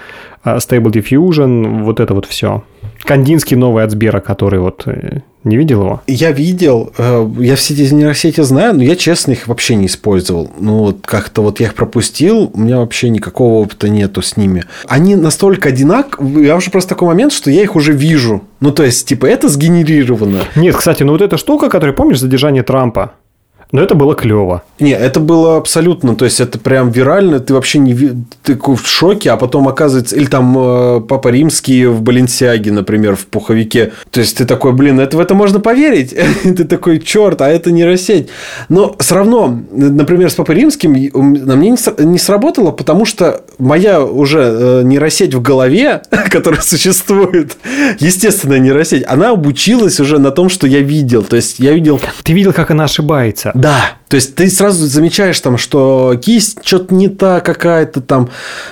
а, 0.42 0.56
Stable 0.58 0.92
Diffusion, 0.92 1.82
вот 1.82 2.00
это 2.00 2.14
вот 2.14 2.26
все? 2.26 2.62
Кандинский 3.02 3.56
новый 3.56 3.84
от 3.84 3.90
Сбера, 3.90 4.20
который 4.20 4.58
вот 4.58 4.82
э, 4.86 5.20
не 5.44 5.56
видел 5.56 5.82
его? 5.82 6.02
Я 6.06 6.32
видел, 6.32 6.92
э, 6.98 7.28
я 7.38 7.56
все 7.56 7.74
эти 7.74 7.92
нейросети 7.92 8.40
знаю, 8.40 8.74
но 8.74 8.82
я, 8.82 8.96
честно, 8.96 9.32
их 9.32 9.46
вообще 9.46 9.76
не 9.76 9.86
использовал. 9.86 10.50
Ну, 10.58 10.78
вот 10.78 10.98
как-то 11.04 11.42
вот 11.42 11.60
я 11.60 11.66
их 11.66 11.74
пропустил, 11.74 12.50
у 12.52 12.58
меня 12.58 12.78
вообще 12.78 13.10
никакого 13.10 13.62
опыта 13.62 13.88
нету 13.88 14.22
с 14.22 14.36
ними. 14.36 14.64
Они 14.88 15.14
настолько 15.14 15.68
одинаковые, 15.68 16.46
я 16.46 16.56
уже 16.56 16.70
просто 16.70 16.90
такой 16.90 17.08
момент, 17.08 17.32
что 17.32 17.50
я 17.50 17.62
их 17.62 17.76
уже 17.76 17.92
вижу. 17.92 18.42
Ну, 18.60 18.72
то 18.72 18.82
есть, 18.82 19.06
типа, 19.06 19.26
это 19.26 19.48
сгенерировано. 19.48 20.40
Нет, 20.56 20.76
кстати, 20.76 21.02
ну 21.02 21.12
вот 21.12 21.22
эта 21.22 21.36
штука, 21.36 21.68
которая, 21.68 21.94
помнишь, 21.94 22.20
задержание 22.20 22.62
Трампа? 22.62 23.12
Но 23.72 23.82
это 23.82 23.94
было 23.94 24.14
клево. 24.14 24.62
Не, 24.78 24.92
это 24.92 25.20
было 25.20 25.56
абсолютно, 25.56 26.14
то 26.14 26.24
есть 26.24 26.40
это 26.40 26.58
прям 26.58 26.90
вирально, 26.90 27.40
ты 27.40 27.54
вообще 27.54 27.78
не 27.78 27.94
ты 28.42 28.58
в 28.62 28.86
шоке, 28.86 29.30
а 29.30 29.36
потом 29.36 29.68
оказывается, 29.68 30.14
или 30.16 30.26
там 30.26 30.56
э, 30.56 31.00
Папа 31.00 31.28
Римский 31.28 31.86
в 31.86 32.02
Баленсиаге, 32.02 32.72
например, 32.72 33.16
в 33.16 33.26
пуховике. 33.26 33.92
То 34.10 34.20
есть 34.20 34.36
ты 34.36 34.44
такой, 34.44 34.72
блин, 34.72 35.00
это 35.00 35.16
в 35.16 35.20
это 35.20 35.34
можно 35.34 35.60
поверить. 35.60 36.14
ты 36.42 36.64
такой, 36.64 37.00
черт, 37.00 37.40
а 37.40 37.48
это 37.48 37.72
нейросеть. 37.72 38.28
Но 38.68 38.94
все 38.98 39.14
равно, 39.16 39.62
например, 39.72 40.30
с 40.30 40.34
Папой 40.34 40.56
Римским 40.56 40.92
на 40.92 41.56
мне 41.56 41.74
не 41.98 42.18
сработало, 42.18 42.70
потому 42.70 43.04
что 43.04 43.42
моя 43.58 44.02
уже 44.02 44.40
э, 44.40 44.82
нейросеть 44.84 45.34
в 45.34 45.42
голове, 45.42 46.02
которая 46.30 46.60
существует, 46.60 47.56
естественная 47.98 48.58
нейросеть, 48.58 49.04
она 49.06 49.30
обучилась 49.30 49.98
уже 50.00 50.18
на 50.18 50.30
том, 50.30 50.50
что 50.50 50.66
я 50.66 50.80
видел. 50.80 51.24
То 51.24 51.36
есть 51.36 51.58
я 51.58 51.72
видел... 51.72 52.00
Ты 52.22 52.32
видел, 52.32 52.52
как 52.52 52.70
она 52.70 52.84
ошибается. 52.84 53.52
Да, 53.56 53.96
то 54.08 54.16
есть 54.16 54.34
ты 54.34 54.50
сразу 54.50 54.86
замечаешь 54.86 55.40
там, 55.40 55.56
что 55.56 56.14
кисть 56.22 56.58
что-то 56.62 56.94
не 56.94 57.08
та 57.08 57.40
какая-то 57.40 58.02
там, 58.02 58.28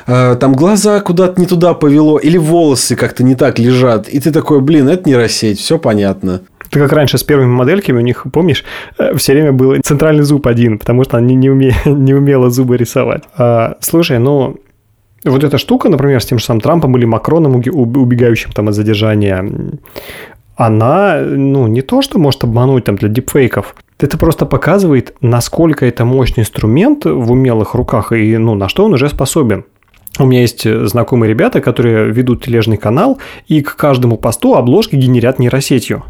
э, 0.06 0.36
там 0.38 0.52
глаза 0.52 1.00
куда-то 1.00 1.40
не 1.40 1.46
туда 1.46 1.72
повело, 1.72 2.18
или 2.18 2.36
волосы 2.36 2.94
как-то 2.94 3.24
не 3.24 3.34
так 3.34 3.58
лежат, 3.58 4.08
и 4.08 4.20
ты 4.20 4.30
такой, 4.30 4.60
блин, 4.60 4.88
это 4.88 5.08
нейросеть, 5.08 5.58
все 5.58 5.78
понятно. 5.78 6.42
Это 6.70 6.80
как 6.80 6.92
раньше 6.92 7.16
с 7.16 7.22
первыми 7.22 7.48
модельками, 7.48 7.98
у 7.98 8.02
них, 8.02 8.26
помнишь, 8.30 8.62
э, 8.98 9.16
все 9.16 9.32
время 9.32 9.52
был 9.52 9.80
центральный 9.82 10.22
зуб 10.22 10.46
один, 10.46 10.78
потому 10.78 11.04
что 11.04 11.16
они 11.16 11.34
не, 11.34 11.48
уме... 11.48 11.74
не 11.86 12.12
умела 12.12 12.50
зубы 12.50 12.76
рисовать. 12.76 13.22
А, 13.38 13.76
слушай, 13.80 14.18
ну, 14.18 14.56
вот 15.24 15.44
эта 15.44 15.56
штука, 15.56 15.88
например, 15.88 16.20
с 16.20 16.26
тем 16.26 16.38
же 16.38 16.44
самым 16.44 16.60
Трампом 16.60 16.94
или 16.98 17.06
Макроном, 17.06 17.56
убегающим 17.56 18.52
там 18.52 18.68
от 18.68 18.74
задержания, 18.74 19.48
она, 20.56 21.20
ну, 21.20 21.66
не 21.66 21.82
то, 21.82 22.02
что 22.02 22.18
может 22.18 22.44
обмануть 22.44 22.84
там 22.84 22.96
для 22.96 23.08
дипфейков, 23.08 23.74
это 23.98 24.18
просто 24.18 24.46
показывает, 24.46 25.14
насколько 25.20 25.86
это 25.86 26.04
мощный 26.04 26.40
инструмент 26.40 27.04
в 27.04 27.30
умелых 27.30 27.74
руках 27.74 28.12
и 28.12 28.36
ну, 28.36 28.54
на 28.54 28.68
что 28.68 28.84
он 28.84 28.94
уже 28.94 29.08
способен. 29.08 29.64
У 30.18 30.26
меня 30.26 30.42
есть 30.42 30.64
знакомые 30.64 31.30
ребята, 31.30 31.60
которые 31.60 32.10
ведут 32.10 32.44
тележный 32.44 32.76
канал, 32.76 33.18
и 33.48 33.62
к 33.62 33.74
каждому 33.74 34.16
посту 34.16 34.54
обложки 34.54 34.94
генерят 34.94 35.38
нейросетью. 35.38 36.04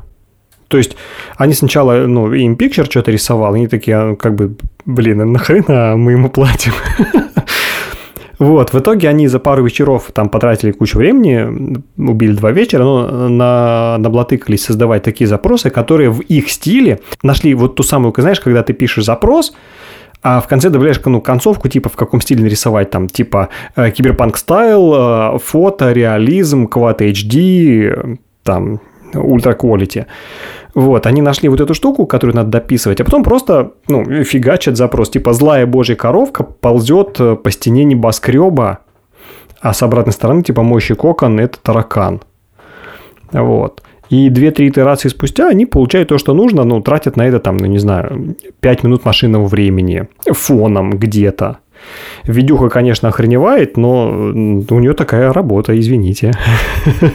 То 0.68 0.78
есть 0.78 0.96
они 1.36 1.54
сначала, 1.54 2.06
ну, 2.06 2.32
им 2.32 2.56
пикчер 2.56 2.86
что-то 2.86 3.10
рисовал, 3.10 3.54
и 3.54 3.58
они 3.58 3.68
такие, 3.68 3.96
«А, 3.96 4.16
как 4.16 4.34
бы, 4.34 4.56
блин, 4.84 5.20
а 5.20 5.24
нахрена 5.24 5.96
мы 5.96 6.12
ему 6.12 6.28
платим? 6.28 6.72
Вот, 8.44 8.74
в 8.74 8.78
итоге 8.78 9.08
они 9.08 9.26
за 9.26 9.38
пару 9.38 9.64
вечеров 9.64 10.10
там 10.12 10.28
потратили 10.28 10.72
кучу 10.72 10.98
времени, 10.98 11.80
убили 11.96 12.32
два 12.36 12.52
вечера, 12.52 12.82
но 12.82 13.28
на, 13.28 13.96
наблатыкались 13.98 14.64
создавать 14.64 15.02
такие 15.02 15.26
запросы, 15.26 15.70
которые 15.70 16.10
в 16.10 16.20
их 16.20 16.50
стиле 16.50 17.00
нашли 17.22 17.54
вот 17.54 17.74
ту 17.74 17.82
самую, 17.82 18.12
знаешь, 18.18 18.40
когда 18.40 18.62
ты 18.62 18.74
пишешь 18.74 19.06
запрос, 19.06 19.54
а 20.22 20.42
в 20.42 20.46
конце 20.46 20.68
добавляешь 20.68 21.00
ну, 21.06 21.22
концовку, 21.22 21.68
типа 21.68 21.88
в 21.88 21.96
каком 21.96 22.20
стиле 22.20 22.42
нарисовать, 22.42 22.90
там, 22.90 23.08
типа 23.08 23.48
э, 23.76 23.90
киберпанк 23.90 24.36
стайл, 24.36 24.92
э, 24.94 25.38
фото, 25.38 25.92
реализм, 25.92 26.66
квад 26.66 27.00
HD, 27.00 28.18
там, 28.42 28.80
ультра 29.14 29.54
quality. 29.54 30.04
Вот, 30.74 31.06
они 31.06 31.22
нашли 31.22 31.48
вот 31.48 31.60
эту 31.60 31.72
штуку, 31.72 32.04
которую 32.04 32.34
надо 32.34 32.50
дописывать, 32.50 33.00
а 33.00 33.04
потом 33.04 33.22
просто, 33.22 33.72
ну, 33.86 34.04
фигачат 34.24 34.76
запрос, 34.76 35.10
типа 35.10 35.32
злая 35.32 35.66
божья 35.66 35.94
коровка 35.94 36.42
ползет 36.42 37.20
э, 37.20 37.36
по 37.36 37.50
стене 37.52 37.84
небоскреба, 37.84 38.80
а 39.60 39.72
с 39.72 39.82
обратной 39.82 40.12
стороны, 40.12 40.42
типа 40.42 40.62
мощи 40.62 40.94
кокон– 40.94 41.38
это 41.40 41.58
таракан. 41.62 42.22
Вот. 43.32 43.82
И 44.10 44.28
2-3 44.28 44.68
итерации 44.68 45.08
спустя 45.08 45.48
они 45.48 45.64
получают 45.64 46.08
то, 46.08 46.18
что 46.18 46.34
нужно, 46.34 46.64
ну, 46.64 46.80
тратят 46.80 47.16
на 47.16 47.26
это, 47.26 47.38
там, 47.38 47.56
ну, 47.56 47.66
не 47.66 47.78
знаю, 47.78 48.36
5 48.60 48.82
минут 48.82 49.04
машинного 49.04 49.46
времени, 49.46 50.08
фоном 50.26 50.90
где-то. 50.98 51.58
Видюха, 52.24 52.68
конечно, 52.68 53.08
охреневает, 53.08 53.76
но 53.76 54.08
у 54.08 54.78
нее 54.80 54.92
такая 54.94 55.32
работа, 55.32 55.78
извините. 55.78 56.32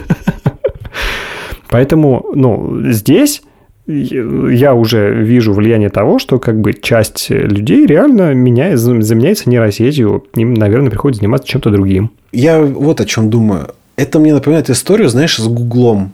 Поэтому, 1.70 2.26
ну, 2.34 2.82
здесь 2.92 3.44
я 3.90 4.74
уже 4.76 5.14
вижу 5.24 5.54
влияние 5.54 5.90
того, 5.90 6.20
что 6.20 6.38
как 6.38 6.60
бы 6.60 6.74
часть 6.74 7.30
людей 7.30 7.88
реально 7.88 8.34
меняет, 8.34 8.80
заменяется 8.80 9.50
нейросетью, 9.50 10.26
им, 10.36 10.54
наверное, 10.54 10.92
приходится 10.92 11.22
заниматься 11.22 11.48
чем-то 11.48 11.72
другим. 11.72 12.12
Я 12.32 12.62
вот 12.62 13.02
о 13.02 13.06
чем 13.06 13.30
думаю. 13.30 13.70
Это 13.96 14.20
мне 14.20 14.34
напоминает 14.34 14.70
историю, 14.70 15.10
знаешь, 15.10 15.38
с 15.38 15.48
Гуглом. 15.48 16.14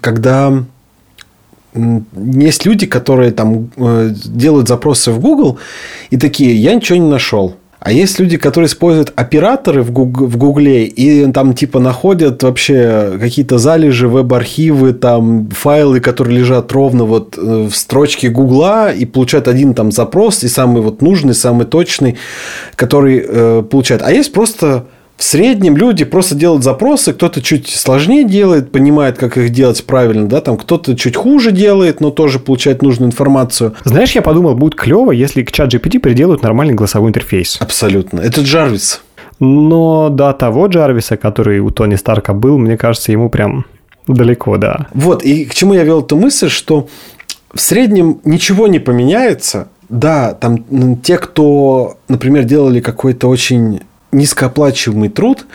Когда 0.00 0.64
есть 1.74 2.64
люди, 2.64 2.86
которые 2.86 3.30
там 3.30 3.70
э, 3.76 4.10
делают 4.24 4.68
запросы 4.68 5.12
в 5.12 5.20
Google 5.20 5.58
и 6.10 6.16
такие, 6.16 6.56
я 6.56 6.74
ничего 6.74 6.98
не 6.98 7.08
нашел. 7.08 7.56
А 7.80 7.92
есть 7.92 8.18
люди, 8.18 8.36
которые 8.36 8.66
используют 8.66 9.12
операторы 9.14 9.82
в, 9.82 9.92
Гуг... 9.92 10.20
в 10.20 10.36
Гугле 10.36 10.84
и 10.84 11.30
там 11.30 11.54
типа 11.54 11.78
находят 11.78 12.42
вообще 12.42 13.16
какие-то 13.20 13.58
залежи, 13.58 14.08
веб-архивы, 14.08 14.92
там 14.92 15.48
файлы, 15.50 16.00
которые 16.00 16.38
лежат 16.38 16.72
ровно 16.72 17.04
вот 17.04 17.38
э, 17.38 17.68
в 17.70 17.74
строчке 17.74 18.30
Гугла 18.30 18.92
и 18.92 19.04
получают 19.04 19.46
один 19.46 19.74
там 19.74 19.92
запрос 19.92 20.42
и 20.42 20.48
самый 20.48 20.82
вот 20.82 21.02
нужный, 21.02 21.34
самый 21.34 21.66
точный, 21.66 22.16
который 22.74 23.24
э, 23.24 23.62
получают. 23.62 24.02
А 24.02 24.10
есть 24.10 24.32
просто 24.32 24.86
в 25.18 25.24
среднем 25.24 25.76
люди 25.76 26.04
просто 26.04 26.36
делают 26.36 26.62
запросы, 26.62 27.12
кто-то 27.12 27.42
чуть 27.42 27.68
сложнее 27.68 28.22
делает, 28.24 28.70
понимает, 28.70 29.18
как 29.18 29.36
их 29.36 29.50
делать 29.50 29.84
правильно, 29.84 30.28
да, 30.28 30.40
там 30.40 30.56
кто-то 30.56 30.96
чуть 30.96 31.16
хуже 31.16 31.50
делает, 31.50 32.00
но 32.00 32.10
тоже 32.10 32.38
получает 32.38 32.82
нужную 32.82 33.08
информацию. 33.08 33.74
Знаешь, 33.82 34.12
я 34.12 34.22
подумал, 34.22 34.54
будет 34.54 34.76
клево, 34.76 35.10
если 35.10 35.42
к 35.42 35.50
чат 35.50 35.74
GPT 35.74 35.98
приделают 35.98 36.42
нормальный 36.42 36.74
голосовой 36.74 37.08
интерфейс. 37.10 37.58
Абсолютно. 37.60 38.20
Это 38.20 38.42
Джарвис. 38.42 39.02
Но 39.40 40.08
до 40.08 40.32
того 40.32 40.68
Джарвиса, 40.68 41.16
который 41.16 41.58
у 41.58 41.70
Тони 41.70 41.96
Старка 41.96 42.32
был, 42.32 42.56
мне 42.56 42.76
кажется, 42.76 43.10
ему 43.10 43.28
прям 43.28 43.66
далеко, 44.06 44.56
да. 44.56 44.86
Вот, 44.94 45.24
и 45.24 45.46
к 45.46 45.54
чему 45.54 45.74
я 45.74 45.82
вел 45.82 46.00
эту 46.00 46.16
мысль, 46.16 46.48
что 46.48 46.86
в 47.52 47.60
среднем 47.60 48.20
ничего 48.24 48.68
не 48.68 48.78
поменяется, 48.78 49.66
да, 49.88 50.32
там 50.34 50.96
те, 51.02 51.18
кто, 51.18 51.96
например, 52.06 52.44
делали 52.44 52.80
какой-то 52.80 53.28
очень 53.28 53.80
низкооплачиваемый 54.12 55.08
труд, 55.08 55.46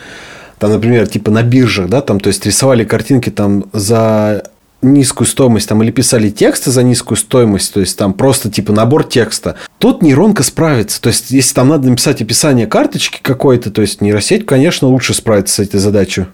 там, 0.58 0.70
например, 0.70 1.06
типа 1.06 1.30
на 1.30 1.42
биржах, 1.42 1.88
да, 1.88 2.00
там, 2.00 2.20
то 2.20 2.28
есть 2.28 2.46
рисовали 2.46 2.84
картинки 2.84 3.30
там 3.30 3.66
за 3.72 4.44
низкую 4.84 5.26
стоимость 5.26 5.68
там, 5.68 5.82
или 5.82 5.90
писали 5.90 6.28
тексты 6.28 6.70
за 6.70 6.82
низкую 6.82 7.16
стоимость, 7.16 7.72
то 7.74 7.80
есть 7.80 7.98
там 7.98 8.12
просто 8.12 8.50
типа 8.50 8.72
набор 8.72 9.04
текста, 9.04 9.56
тут 9.78 10.02
нейронка 10.02 10.42
справится. 10.42 11.00
То 11.00 11.08
есть, 11.08 11.30
если 11.30 11.54
там 11.54 11.68
надо 11.68 11.88
написать 11.88 12.22
описание 12.22 12.66
карточки 12.66 13.18
какой-то, 13.20 13.70
то 13.70 13.82
есть 13.82 14.00
нейросеть, 14.00 14.46
конечно, 14.46 14.88
лучше 14.88 15.14
справится 15.14 15.56
с 15.56 15.58
этой 15.66 15.80
задачей. 15.80 16.26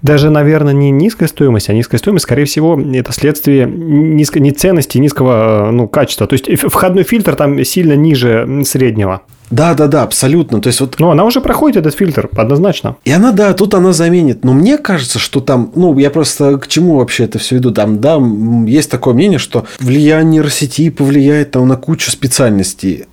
Даже, 0.00 0.30
наверное, 0.30 0.72
не 0.72 0.90
низкая 0.90 1.28
стоимость, 1.28 1.68
а 1.68 1.74
низкая 1.74 1.98
стоимость, 1.98 2.22
скорее 2.22 2.46
всего, 2.46 2.80
это 2.80 3.12
следствие 3.12 3.66
низкой 3.66 4.38
не 4.38 4.52
ценности, 4.52 4.96
низкого 4.96 5.70
ну, 5.70 5.86
качества. 5.86 6.26
То 6.26 6.32
есть 6.32 6.48
входной 6.70 7.04
фильтр 7.04 7.34
там 7.36 7.62
сильно 7.62 7.92
ниже 7.92 8.62
среднего. 8.64 9.22
Да, 9.50 9.74
да, 9.74 9.86
да, 9.86 10.02
абсолютно. 10.02 10.60
То 10.60 10.68
есть 10.68 10.80
вот. 10.80 10.96
Ну, 10.98 11.10
она 11.10 11.24
уже 11.24 11.40
проходит 11.40 11.78
этот 11.78 11.94
фильтр, 11.94 12.28
однозначно. 12.36 12.96
И 13.04 13.12
она, 13.12 13.32
да, 13.32 13.52
тут 13.52 13.74
она 13.74 13.92
заменит. 13.92 14.44
Но 14.44 14.52
мне 14.52 14.78
кажется, 14.78 15.18
что 15.18 15.40
там, 15.40 15.72
ну, 15.74 15.96
я 15.98 16.10
просто 16.10 16.58
к 16.58 16.66
чему 16.68 16.96
вообще 16.96 17.24
это 17.24 17.38
все 17.38 17.58
иду? 17.58 17.70
Там, 17.70 18.00
да, 18.00 18.20
есть 18.66 18.90
такое 18.90 19.14
мнение, 19.14 19.38
что 19.38 19.66
влияние 19.78 20.26
нейросети 20.26 20.90
повлияет 20.90 21.52
там 21.52 21.68
на 21.68 21.76
кучу 21.76 22.10
специальностей. 22.10 23.06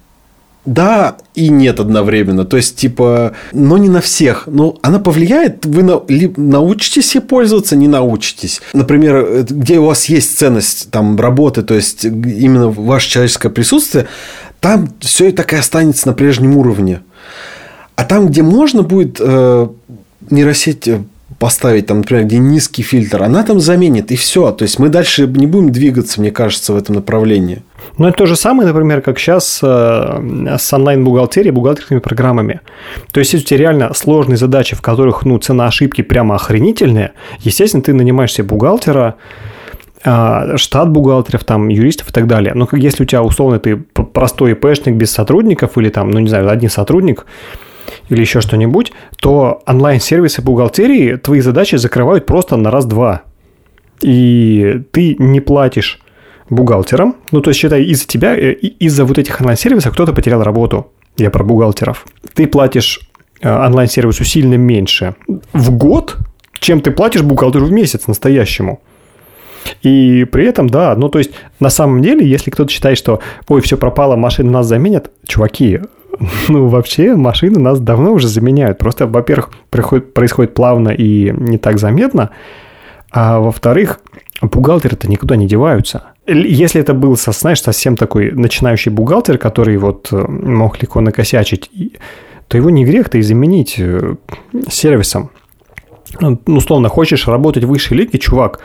Да 0.66 1.18
и 1.36 1.50
нет 1.50 1.80
одновременно. 1.80 2.46
То 2.46 2.56
есть, 2.58 2.78
типа, 2.78 3.34
но 3.52 3.78
не 3.78 3.90
на 3.90 4.00
всех. 4.00 4.44
Но 4.48 4.78
она 4.82 5.00
повлияет, 5.00 5.66
вы 5.66 5.84
на, 5.84 6.02
научитесь 6.38 7.16
ей 7.16 7.22
пользоваться, 7.22 7.76
не 7.76 7.90
научитесь. 7.90 8.62
Например, 8.74 9.16
э, 9.16 9.46
где 9.50 9.80
у 9.80 9.86
вас 9.86 10.06
есть 10.06 10.38
ценность 10.38 10.90
там, 10.90 11.20
работы, 11.20 11.64
то 11.64 11.74
есть, 11.74 12.06
именно 12.06 12.70
ваше 12.70 13.10
человеческое 13.10 13.50
присутствие, 13.50 14.08
там 14.64 14.88
все 15.02 15.28
и 15.28 15.32
так 15.34 15.52
и 15.52 15.58
останется 15.58 16.08
на 16.08 16.14
прежнем 16.14 16.56
уровне. 16.56 17.02
А 17.98 18.06
там, 18.06 18.28
где 18.28 18.44
можно 18.44 18.82
будет 18.82 19.18
э, 19.20 19.68
нейросеть 20.30 20.88
э, 20.88 21.02
поставить, 21.38 21.88
там, 21.88 21.98
например, 21.98 22.24
где 22.24 22.38
низкий 22.38 22.82
фильтр, 22.82 23.24
она 23.24 23.44
там 23.44 23.60
заменит, 23.60 24.10
и 24.14 24.16
все. 24.16 24.54
То 24.54 24.64
есть 24.64 24.80
мы 24.80 24.88
дальше 24.88 25.28
не 25.28 25.48
будем 25.48 25.74
двигаться, 25.74 26.22
мне 26.22 26.32
кажется, 26.32 26.72
в 26.72 26.78
этом 26.78 26.96
направлении. 26.96 27.62
Ну, 27.98 28.08
это 28.08 28.20
то 28.20 28.26
же 28.26 28.38
самое, 28.38 28.66
например, 28.66 29.02
как 29.02 29.20
сейчас 29.20 29.60
э, 29.62 30.58
с 30.58 30.72
онлайн-бухгалтерией, 30.72 31.52
бухгалтерскими 31.52 32.00
программами. 32.00 32.62
То 33.12 33.20
есть, 33.20 33.34
если 33.34 33.44
у 33.44 33.48
тебя 33.50 33.60
реально 33.60 33.94
сложные 33.94 34.38
задачи, 34.38 34.78
в 34.78 34.82
которых 34.82 35.26
ну, 35.26 35.38
цена 35.40 35.68
ошибки 35.68 36.04
прямо 36.04 36.36
охренительная, 36.36 37.12
естественно, 37.42 37.84
ты 37.84 37.94
нанимаешь 37.94 38.32
себе 38.32 38.48
бухгалтера, 38.48 39.16
штат 40.04 40.90
бухгалтеров, 40.90 41.44
там, 41.44 41.70
юристов 41.70 42.10
и 42.10 42.12
так 42.12 42.28
далее. 42.28 42.54
Но 42.54 42.68
если 42.74 43.04
у 43.04 43.06
тебя, 43.06 43.24
условно, 43.24 43.60
ты 43.60 43.78
простой 43.78 44.52
ИПшник 44.52 44.96
без 44.96 45.12
сотрудников 45.12 45.78
или 45.78 45.90
там, 45.90 46.12
ну, 46.12 46.20
не 46.20 46.28
знаю, 46.28 46.50
один 46.50 46.70
сотрудник, 46.70 47.26
или 48.10 48.22
еще 48.22 48.42
что-нибудь, 48.42 48.94
то 49.18 49.62
онлайн-сервисы 49.66 50.42
бухгалтерии 50.42 51.16
твои 51.16 51.42
задачи 51.42 51.76
закрывают 51.76 52.26
просто 52.26 52.58
на 52.58 52.72
раз-два. 52.72 53.24
И 54.02 54.82
ты 54.92 55.16
не 55.20 55.40
платишь 55.40 56.00
бухгалтерам. 56.50 57.16
Ну, 57.32 57.42
то 57.42 57.50
есть, 57.50 57.60
считай, 57.60 57.84
из-за 57.84 58.06
тебя, 58.06 58.36
э, 58.36 58.54
из-за 58.54 59.06
вот 59.06 59.18
этих 59.18 59.40
онлайн-сервисов 59.40 59.94
кто-то 59.94 60.14
потерял 60.14 60.44
работу. 60.44 60.92
Я 61.18 61.30
про 61.30 61.44
бухгалтеров. 61.44 62.06
Ты 62.34 62.48
платишь 62.48 63.00
э, 63.42 63.50
онлайн-сервису 63.50 64.24
сильно 64.24 64.56
меньше 64.56 65.16
в 65.54 65.72
год, 65.72 66.18
чем 66.60 66.82
ты 66.82 66.92
платишь 66.92 67.22
бухгалтеру 67.22 67.66
в 67.66 67.72
месяц 67.72 68.08
настоящему. 68.08 68.82
И 69.82 70.26
при 70.26 70.46
этом, 70.46 70.70
да, 70.70 70.96
ну 70.96 71.10
то 71.10 71.20
есть 71.20 71.32
на 71.60 71.70
самом 71.70 72.02
деле, 72.02 72.28
если 72.28 72.52
кто-то 72.52 72.72
считает, 72.72 72.98
что 72.98 73.20
ой, 73.48 73.62
все 73.62 73.78
пропало, 73.78 74.16
машины 74.16 74.52
нас 74.52 74.68
заменят, 74.68 75.12
чуваки, 75.26 75.82
ну 76.48 76.68
вообще 76.68 77.16
машины 77.16 77.60
нас 77.60 77.80
давно 77.80 78.14
уже 78.14 78.28
заменяют. 78.28 78.78
Просто, 78.78 79.08
во-первых, 79.08 79.52
происходит, 79.70 80.14
происходит 80.14 80.54
плавно 80.54 80.90
и 80.90 81.32
не 81.32 81.58
так 81.58 81.80
заметно, 81.80 82.32
а 83.12 83.40
во-вторых, 83.40 84.00
бухгалтеры-то 84.42 85.08
никуда 85.08 85.36
не 85.36 85.48
деваются. 85.48 86.04
Если 86.26 86.80
это 86.80 86.94
был, 86.94 87.18
знаешь, 87.18 87.62
совсем 87.62 87.98
такой 87.98 88.32
начинающий 88.32 88.92
бухгалтер, 88.92 89.38
который 89.38 89.76
вот 89.78 90.08
э, 90.12 90.16
мог 90.16 90.82
легко 90.82 91.02
накосячить, 91.02 91.70
то 92.48 92.58
его 92.58 92.70
не 92.70 92.86
грех-то 92.86 93.18
и 93.18 93.22
заменить 93.22 93.76
э, 93.78 94.16
сервисом. 94.70 95.32
Ну, 96.22 96.40
условно, 96.48 96.88
хочешь 96.90 97.28
работать 97.28 97.66
в 97.66 97.68
высшей 97.68 97.98
лиге, 97.98 98.20
чувак, 98.20 98.60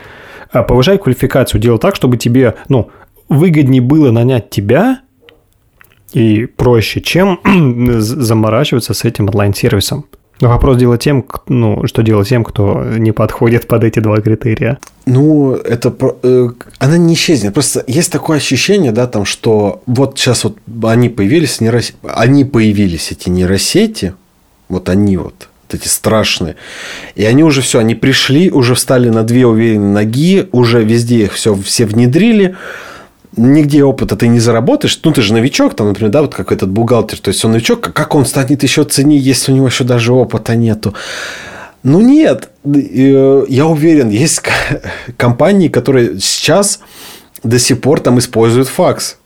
повышай 0.51 0.97
квалификацию, 0.97 1.61
делай 1.61 1.79
так, 1.79 1.95
чтобы 1.95 2.17
тебе, 2.17 2.55
ну, 2.67 2.89
выгоднее 3.27 3.81
было 3.81 4.11
нанять 4.11 4.49
тебя 4.49 5.01
и 6.13 6.45
проще, 6.45 7.01
чем 7.01 7.39
заморачиваться 7.99 8.93
с 8.93 9.03
этим 9.05 9.27
онлайн-сервисом. 9.27 10.05
Вопрос 10.41 10.77
делать 10.77 11.01
тем, 11.01 11.25
ну, 11.47 11.85
что 11.85 12.01
делать 12.01 12.29
тем, 12.29 12.45
кто 12.45 12.83
не 12.83 13.11
подходит 13.11 13.67
под 13.67 13.83
эти 13.83 13.99
два 13.99 14.21
критерия. 14.21 14.79
Ну, 15.05 15.53
это 15.53 15.93
э, 16.23 16.49
она 16.77 16.97
не 16.97 17.13
исчезнет. 17.13 17.53
Просто 17.53 17.83
есть 17.87 18.11
такое 18.11 18.37
ощущение, 18.37 18.93
да, 18.93 19.05
там, 19.07 19.25
что 19.25 19.83
вот 19.85 20.17
сейчас 20.17 20.45
вот 20.45 20.57
они 20.83 21.09
появились, 21.09 21.59
они 22.03 22.45
появились 22.45 23.11
эти 23.11 23.29
нейросети, 23.29 24.13
вот 24.69 24.87
они 24.87 25.17
вот 25.17 25.48
эти 25.73 25.87
страшные. 25.87 26.55
И 27.15 27.25
они 27.25 27.43
уже 27.43 27.61
все, 27.61 27.79
они 27.79 27.95
пришли, 27.95 28.51
уже 28.51 28.75
встали 28.75 29.09
на 29.09 29.23
две 29.23 29.45
уверенные 29.45 29.93
ноги, 29.93 30.47
уже 30.51 30.83
везде 30.83 31.23
их 31.25 31.33
все, 31.33 31.55
все 31.55 31.85
внедрили 31.85 32.55
нигде 33.37 33.83
опыта 33.83 34.15
ты 34.15 34.27
не 34.27 34.39
заработаешь. 34.39 34.99
Ну, 35.03 35.11
ты 35.11 35.21
же 35.21 35.33
новичок, 35.33 35.75
там, 35.75 35.87
например, 35.87 36.11
да, 36.11 36.21
вот 36.21 36.35
как 36.35 36.51
этот 36.51 36.69
бухгалтер. 36.69 37.19
То 37.19 37.29
есть, 37.29 37.43
он 37.45 37.51
новичок, 37.51 37.81
как 37.93 38.15
он 38.15 38.25
станет 38.25 38.63
еще 38.63 38.83
ценить, 38.83 39.23
если 39.23 39.51
у 39.51 39.55
него 39.55 39.67
еще 39.67 39.83
даже 39.83 40.13
опыта 40.13 40.55
нету? 40.55 40.93
Ну, 41.83 42.01
нет. 42.01 42.49
Э, 42.65 43.45
я 43.47 43.65
уверен, 43.65 44.09
есть 44.09 44.41
компании, 45.17 45.69
которые 45.69 46.19
сейчас 46.19 46.79
до 47.43 47.59
сих 47.59 47.81
пор 47.81 48.01
там 48.01 48.19
используют 48.19 48.67
факс. 48.67 49.17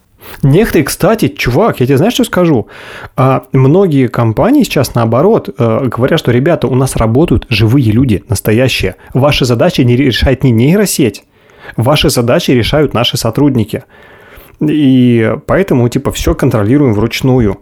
Некоторые, 0.42 0.86
кстати, 0.86 1.28
чувак, 1.28 1.80
я 1.80 1.86
тебе 1.86 1.98
знаешь, 1.98 2.14
что 2.14 2.24
скажу? 2.24 2.68
А, 3.16 3.44
многие 3.52 4.08
компании 4.08 4.64
сейчас, 4.64 4.96
наоборот, 4.96 5.50
э, 5.58 5.86
говорят, 5.86 6.20
что, 6.20 6.32
ребята, 6.32 6.68
у 6.68 6.76
нас 6.76 6.96
работают 6.96 7.46
живые 7.50 7.92
люди, 7.92 8.24
настоящие. 8.30 8.96
Ваша 9.14 9.46
задача 9.46 9.84
не 9.84 9.96
решать 9.96 10.44
не 10.44 10.52
нейросеть, 10.52 11.24
Ваши 11.78 12.10
задачи 12.10 12.52
решают 12.52 12.94
наши 12.94 13.18
сотрудники. 13.18 13.84
И 14.62 15.36
поэтому, 15.46 15.90
типа, 15.90 16.12
все 16.12 16.36
контролируем 16.36 16.94
вручную. 16.94 17.60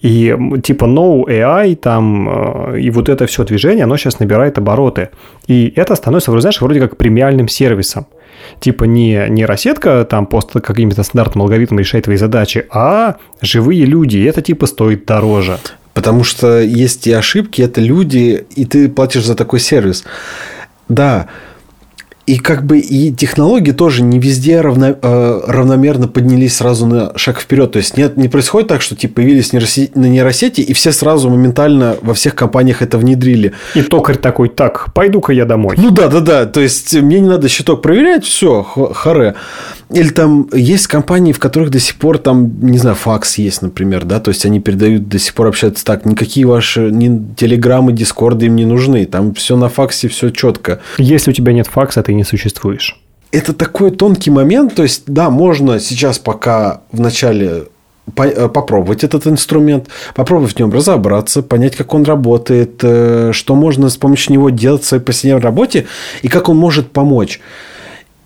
И, 0.00 0.36
типа, 0.62 0.86
no 0.86 1.24
AI, 1.26 1.76
там, 1.76 2.74
э, 2.74 2.80
и 2.80 2.90
вот 2.90 3.08
это 3.08 3.26
все 3.26 3.44
движение, 3.44 3.84
оно 3.84 3.96
сейчас 3.96 4.18
набирает 4.18 4.58
обороты. 4.58 5.10
И 5.46 5.72
это 5.76 5.94
становится, 5.94 6.38
знаешь, 6.40 6.60
вроде 6.60 6.80
как 6.80 6.96
премиальным 6.96 7.46
сервисом. 7.46 8.06
Типа 8.60 8.84
не 8.84 9.26
не 9.28 9.44
рассетка 9.44 10.04
там 10.04 10.26
просто 10.26 10.60
каким-то 10.60 11.02
стандартным 11.02 11.42
алгоритмом 11.42 11.80
решает 11.80 12.04
твои 12.04 12.16
задачи, 12.16 12.66
а 12.70 13.16
живые 13.40 13.84
люди. 13.84 14.18
И 14.18 14.24
это, 14.24 14.42
типа, 14.42 14.66
стоит 14.66 15.06
дороже. 15.06 15.58
Потому 15.94 16.24
что 16.24 16.60
есть 16.60 17.06
и 17.06 17.12
ошибки, 17.12 17.62
это 17.62 17.80
люди, 17.80 18.46
и 18.56 18.64
ты 18.64 18.88
платишь 18.88 19.24
за 19.24 19.34
такой 19.34 19.60
сервис. 19.60 20.04
Да, 20.88 21.26
и 22.30 22.38
как 22.38 22.64
бы 22.64 22.78
и 22.78 23.12
технологии 23.12 23.72
тоже 23.72 24.04
не 24.04 24.20
везде 24.20 24.60
равно, 24.60 24.94
э, 25.02 25.40
равномерно 25.48 26.06
поднялись 26.06 26.54
сразу 26.54 26.86
на 26.86 27.12
шаг 27.16 27.40
вперед. 27.40 27.72
То 27.72 27.78
есть 27.78 27.96
нет, 27.96 28.16
не 28.16 28.28
происходит 28.28 28.68
так, 28.68 28.82
что 28.82 28.94
типа 28.94 29.16
появились 29.16 29.52
нейросети, 29.52 29.90
на 29.96 30.06
нейросети, 30.06 30.60
и 30.60 30.72
все 30.72 30.92
сразу 30.92 31.28
моментально 31.28 31.96
во 32.02 32.14
всех 32.14 32.36
компаниях 32.36 32.82
это 32.82 32.98
внедрили. 32.98 33.54
И 33.74 33.82
токарь 33.82 34.16
такой, 34.16 34.48
так, 34.48 34.94
пойду-ка 34.94 35.32
я 35.32 35.44
домой. 35.44 35.74
Ну 35.76 35.90
да, 35.90 36.06
да, 36.06 36.20
да. 36.20 36.46
То 36.46 36.60
есть 36.60 36.94
мне 36.94 37.18
не 37.18 37.28
надо 37.28 37.48
щиток 37.48 37.82
проверять, 37.82 38.24
все, 38.24 38.62
харе. 38.62 39.34
Или 39.92 40.10
там 40.10 40.48
есть 40.52 40.86
компании, 40.86 41.32
в 41.32 41.40
которых 41.40 41.70
до 41.70 41.80
сих 41.80 41.96
пор 41.96 42.18
там, 42.18 42.60
не 42.60 42.78
знаю, 42.78 42.94
факс 42.94 43.38
есть, 43.38 43.60
например, 43.60 44.04
да, 44.04 44.20
то 44.20 44.28
есть 44.30 44.46
они 44.46 44.60
передают, 44.60 45.08
до 45.08 45.18
сих 45.18 45.34
пор 45.34 45.48
общаются 45.48 45.84
так, 45.84 46.06
никакие 46.06 46.46
ваши 46.46 46.90
ни 46.92 47.34
телеграммы, 47.34 47.92
дискорды 47.92 48.46
им 48.46 48.54
не 48.54 48.66
нужны, 48.66 49.04
там 49.06 49.34
все 49.34 49.56
на 49.56 49.68
факсе, 49.68 50.06
все 50.06 50.30
четко. 50.30 50.78
Если 50.98 51.32
у 51.32 51.34
тебя 51.34 51.52
нет 51.52 51.66
факса, 51.66 52.04
ты 52.04 52.14
не 52.14 52.19
существуешь. 52.24 53.00
Это 53.32 53.52
такой 53.52 53.90
тонкий 53.92 54.30
момент, 54.30 54.74
то 54.74 54.82
есть, 54.82 55.04
да, 55.06 55.30
можно 55.30 55.78
сейчас 55.78 56.18
пока 56.18 56.80
в 56.90 57.00
начале 57.00 57.68
э, 58.16 58.48
попробовать 58.48 59.04
этот 59.04 59.26
инструмент, 59.26 59.88
попробовать 60.14 60.54
в 60.54 60.58
нем 60.58 60.72
разобраться, 60.72 61.42
понять, 61.42 61.76
как 61.76 61.94
он 61.94 62.02
работает, 62.02 62.80
э, 62.82 63.30
что 63.32 63.54
можно 63.54 63.88
с 63.88 63.96
помощью 63.96 64.32
него 64.32 64.50
делать 64.50 64.82
в 64.82 64.86
своей 64.86 65.02
повседневной 65.02 65.42
работе 65.42 65.86
и 66.22 66.28
как 66.28 66.48
он 66.48 66.56
может 66.56 66.90
помочь. 66.90 67.40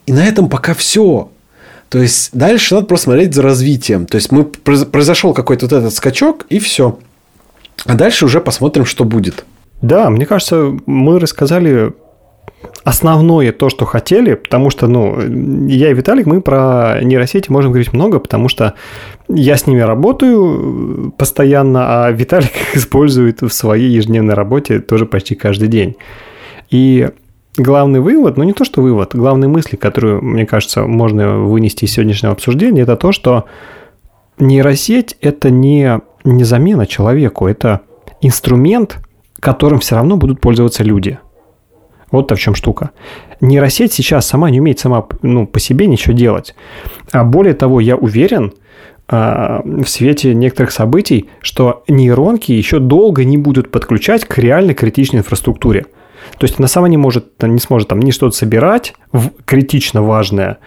И 0.07 0.13
на 0.13 0.25
этом 0.27 0.49
пока 0.49 0.73
все. 0.73 1.29
То 1.91 2.01
есть 2.01 2.31
дальше 2.33 2.75
надо 2.75 2.87
просто 2.87 3.05
смотреть 3.05 3.35
за 3.35 3.43
развитием. 3.43 4.07
То 4.07 4.17
есть 4.17 4.33
мы 4.33 4.45
произошел 4.45 5.35
какой-то 5.35 5.67
вот 5.67 5.73
этот 5.73 5.95
скачок 5.95 6.47
и 6.49 6.59
все. 6.59 6.99
А 7.85 7.95
дальше 7.95 8.25
уже 8.25 8.41
посмотрим, 8.41 8.87
что 8.87 9.05
будет. 9.05 9.45
Да, 9.83 10.09
мне 10.09 10.25
кажется, 10.25 10.73
мы 10.87 11.19
рассказали 11.19 11.93
основное 12.85 13.51
то, 13.53 13.71
что 13.71 13.87
хотели, 13.87 14.35
потому 14.35 14.69
что, 14.69 14.87
ну, 14.87 15.19
я 15.67 15.91
и 15.91 15.95
Виталик, 15.95 16.27
мы 16.27 16.43
про 16.43 17.01
нейросети 17.03 17.51
можем 17.51 17.73
говорить 17.73 17.95
много, 17.95 18.19
потому 18.19 18.49
что 18.49 18.75
я 19.29 19.57
с 19.57 19.67
ними 19.67 19.81
работаю 19.81 21.13
постоянно, 21.17 22.05
а 22.05 22.11
Виталик 22.11 22.53
использует 22.75 23.41
в 23.41 23.49
своей 23.49 23.91
ежедневной 23.91 24.35
работе 24.35 24.81
тоже 24.81 25.07
почти 25.07 25.35
каждый 25.35 25.69
день. 25.69 25.97
И 26.71 27.09
главный 27.57 28.01
вывод, 28.01 28.37
ну 28.37 28.45
не 28.45 28.53
то 28.53 28.65
что 28.65 28.83
вывод, 28.83 29.15
главные 29.15 29.49
мысли, 29.49 29.77
которую, 29.77 30.23
мне 30.23 30.45
кажется, 30.45 30.83
можно 30.83 31.39
вынести 31.39 31.87
из 31.87 31.93
сегодняшнего 31.93 32.33
обсуждения, 32.35 32.83
это 32.83 32.97
то, 32.97 33.13
что 33.13 33.47
нейросеть– 34.39 35.17
это 35.23 35.49
не, 35.49 36.01
не 36.25 36.45
замена 36.45 36.87
человеку, 36.87 37.47
это 37.47 37.81
инструмент, 38.21 38.99
которым 39.41 39.79
все 39.79 39.95
равно 39.95 40.19
будут 40.19 40.41
пользоваться 40.41 40.85
люди. 40.85 41.19
Вот-то 42.15 42.37
в 42.37 42.39
чем 42.39 42.55
штука. 42.55 42.91
Нейросеть 43.41 43.93
сейчас 43.93 44.25
сама 44.25 44.49
не 44.49 44.61
умеет 44.61 44.79
сама 44.79 45.05
ну, 45.23 45.49
по 45.49 45.59
себе 45.59 45.89
ничего 45.89 46.15
делать. 46.15 46.55
А 47.11 47.25
более 47.25 47.55
того, 47.55 47.81
я 47.81 47.97
уверен, 47.97 48.53
а, 49.09 49.63
в 49.65 49.87
свете 49.87 50.33
некоторых 50.33 50.71
событий, 50.71 51.29
что 51.41 51.83
нейронки 51.89 52.53
еще 52.53 52.79
долго 52.79 53.25
не 53.25 53.37
будут 53.37 53.73
подключать 53.73 54.27
к 54.27 54.39
реально 54.39 54.75
критичной 54.75 55.21
инфраструктуре. 55.21 55.87
То 56.39 56.45
есть 56.45 56.61
она 56.61 56.69
сама 56.69 56.89
не 56.89 56.97
может, 56.97 57.43
не 57.43 57.59
сможет 57.59 57.89
там 57.89 57.99
ни 57.99 58.13
что-то 58.13 58.37
собирать 58.37 58.95
в, 59.11 59.31
критично 59.45 60.01
важное, 60.01 60.59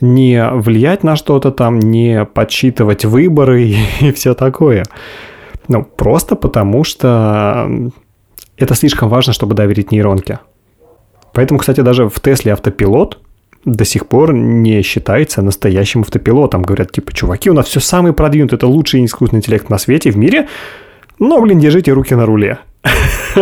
не 0.00 0.50
влиять 0.50 1.04
на 1.04 1.14
что-то 1.14 1.52
там, 1.52 1.78
не 1.78 2.24
подсчитывать 2.24 3.04
выборы 3.04 3.62
и, 3.68 3.76
и 4.00 4.10
все 4.10 4.34
такое. 4.34 4.82
Ну, 5.68 5.84
просто 5.84 6.34
потому 6.34 6.82
что 6.82 7.70
это 8.56 8.74
слишком 8.74 9.08
важно, 9.08 9.32
чтобы 9.32 9.54
доверить 9.54 9.92
нейронке. 9.92 10.40
Поэтому, 11.38 11.60
кстати, 11.60 11.82
даже 11.82 12.08
в 12.08 12.18
Тесле 12.18 12.52
автопилот 12.52 13.18
до 13.64 13.84
сих 13.84 14.08
пор 14.08 14.34
не 14.34 14.82
считается 14.82 15.40
настоящим 15.40 16.00
автопилотом. 16.00 16.62
Говорят, 16.62 16.90
типа, 16.90 17.12
чуваки, 17.12 17.48
у 17.48 17.52
нас 17.54 17.68
все 17.68 17.78
самое 17.78 18.12
продвинутое, 18.12 18.56
это 18.56 18.66
лучший 18.66 19.04
искусственный 19.04 19.38
интеллект 19.38 19.70
на 19.70 19.78
свете, 19.78 20.10
в 20.10 20.16
мире, 20.16 20.48
но, 21.20 21.40
блин, 21.40 21.60
держите 21.60 21.92
руки 21.92 22.12
на 22.16 22.26
руле. 22.26 22.58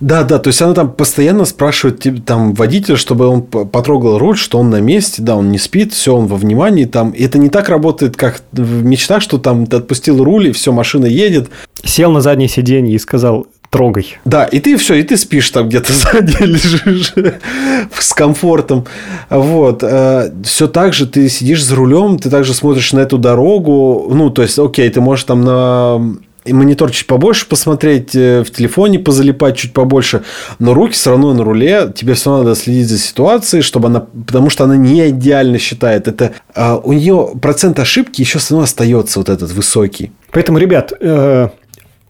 Да, 0.00 0.24
да, 0.24 0.38
то 0.38 0.48
есть 0.48 0.60
она 0.62 0.72
там 0.72 0.90
постоянно 0.90 1.44
спрашивает 1.44 2.24
там 2.24 2.54
водителя, 2.54 2.96
чтобы 2.96 3.26
он 3.26 3.42
потрогал 3.42 4.18
руль, 4.18 4.36
что 4.36 4.58
он 4.58 4.70
на 4.70 4.80
месте, 4.80 5.20
да, 5.20 5.36
он 5.36 5.50
не 5.50 5.58
спит, 5.58 5.92
все, 5.92 6.16
он 6.16 6.26
во 6.26 6.36
внимании 6.36 6.86
там. 6.86 7.10
И 7.10 7.22
это 7.22 7.38
не 7.38 7.50
так 7.50 7.68
работает, 7.68 8.16
как 8.16 8.42
в 8.50 8.82
мечтах, 8.82 9.22
что 9.22 9.36
там 9.36 9.66
ты 9.66 9.76
отпустил 9.76 10.24
руль, 10.24 10.48
и 10.48 10.52
все, 10.52 10.72
машина 10.72 11.04
едет. 11.04 11.50
Сел 11.84 12.10
на 12.10 12.22
заднее 12.22 12.48
сиденье 12.48 12.94
и 12.94 12.98
сказал, 12.98 13.46
трогай. 13.70 14.18
Да, 14.24 14.44
и 14.44 14.58
ты 14.60 14.76
все, 14.76 14.94
и 14.94 15.02
ты 15.02 15.16
спишь 15.16 15.50
там 15.50 15.68
где-то 15.68 15.92
сзади 15.92 16.42
лежишь 16.42 17.14
с 17.98 18.12
комфортом. 18.12 18.86
Вот. 19.30 19.82
Э, 19.82 20.32
все 20.44 20.66
так 20.68 20.92
же 20.92 21.06
ты 21.06 21.28
сидишь 21.28 21.64
за 21.64 21.76
рулем, 21.76 22.18
ты 22.18 22.28
также 22.28 22.52
смотришь 22.52 22.92
на 22.92 23.00
эту 23.00 23.16
дорогу. 23.16 24.10
Ну, 24.12 24.30
то 24.30 24.42
есть, 24.42 24.58
окей, 24.58 24.90
ты 24.90 25.00
можешь 25.00 25.24
там 25.24 25.42
на 25.42 26.00
монитор 26.46 26.90
чуть 26.90 27.06
побольше 27.06 27.46
посмотреть, 27.46 28.14
э, 28.14 28.42
в 28.42 28.50
телефоне 28.50 28.98
позалипать 28.98 29.56
чуть 29.56 29.72
побольше, 29.72 30.22
но 30.58 30.74
руки 30.74 30.94
все 30.94 31.10
равно 31.10 31.34
на 31.34 31.44
руле, 31.44 31.92
тебе 31.94 32.14
все 32.14 32.30
равно 32.30 32.44
надо 32.44 32.56
следить 32.56 32.88
за 32.88 32.98
ситуацией, 32.98 33.62
чтобы 33.62 33.88
она, 33.88 34.00
потому 34.00 34.50
что 34.50 34.64
она 34.64 34.76
не 34.76 35.10
идеально 35.10 35.58
считает. 35.58 36.08
Это 36.08 36.32
а, 36.54 36.78
у 36.82 36.92
нее 36.92 37.32
процент 37.40 37.78
ошибки 37.78 38.20
еще 38.22 38.38
все 38.38 38.54
равно 38.54 38.64
остается 38.64 39.18
вот 39.18 39.28
этот 39.28 39.52
высокий. 39.52 40.12
Поэтому, 40.30 40.58
ребят, 40.58 40.92
э, 40.98 41.48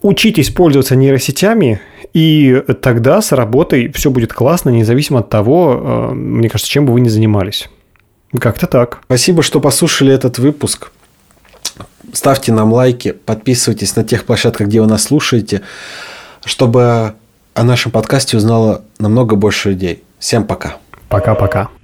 учитесь 0.03 0.51
пользоваться 0.51 0.97
нейросетями, 0.97 1.81
и 2.13 2.63
тогда 2.83 3.21
с 3.23 3.33
работой 3.33 3.93
все 3.93 4.11
будет 4.11 4.33
классно, 4.33 4.71
независимо 4.71 5.21
от 5.21 5.29
того, 5.29 6.11
э, 6.11 6.15
мне 6.15 6.49
кажется, 6.49 6.71
чем 6.71 6.87
бы 6.87 6.93
вы 6.93 7.01
ни 7.01 7.09
занимались. 7.09 7.69
Как-то 8.39 8.67
так. 8.67 9.01
Спасибо, 9.05 9.43
что 9.43 9.61
послушали 9.61 10.13
этот 10.13 10.39
выпуск. 10.39 10.93
Ставьте 12.13 12.53
нам 12.53 12.73
лайки, 12.73 13.13
подписывайтесь 13.13 13.97
на 13.97 14.05
тех 14.05 14.25
площадках, 14.25 14.67
где 14.69 14.81
вы 14.81 14.87
нас 14.87 15.05
слушаете, 15.05 15.63
чтобы 16.45 17.15
о 17.55 17.63
нашем 17.63 17.93
подкасте 17.93 18.37
узнало 18.37 18.83
намного 18.99 19.37
больше 19.37 19.71
людей. 19.71 20.03
Всем 20.19 20.45
пока. 20.45 20.77
Пока-пока. 21.09 21.80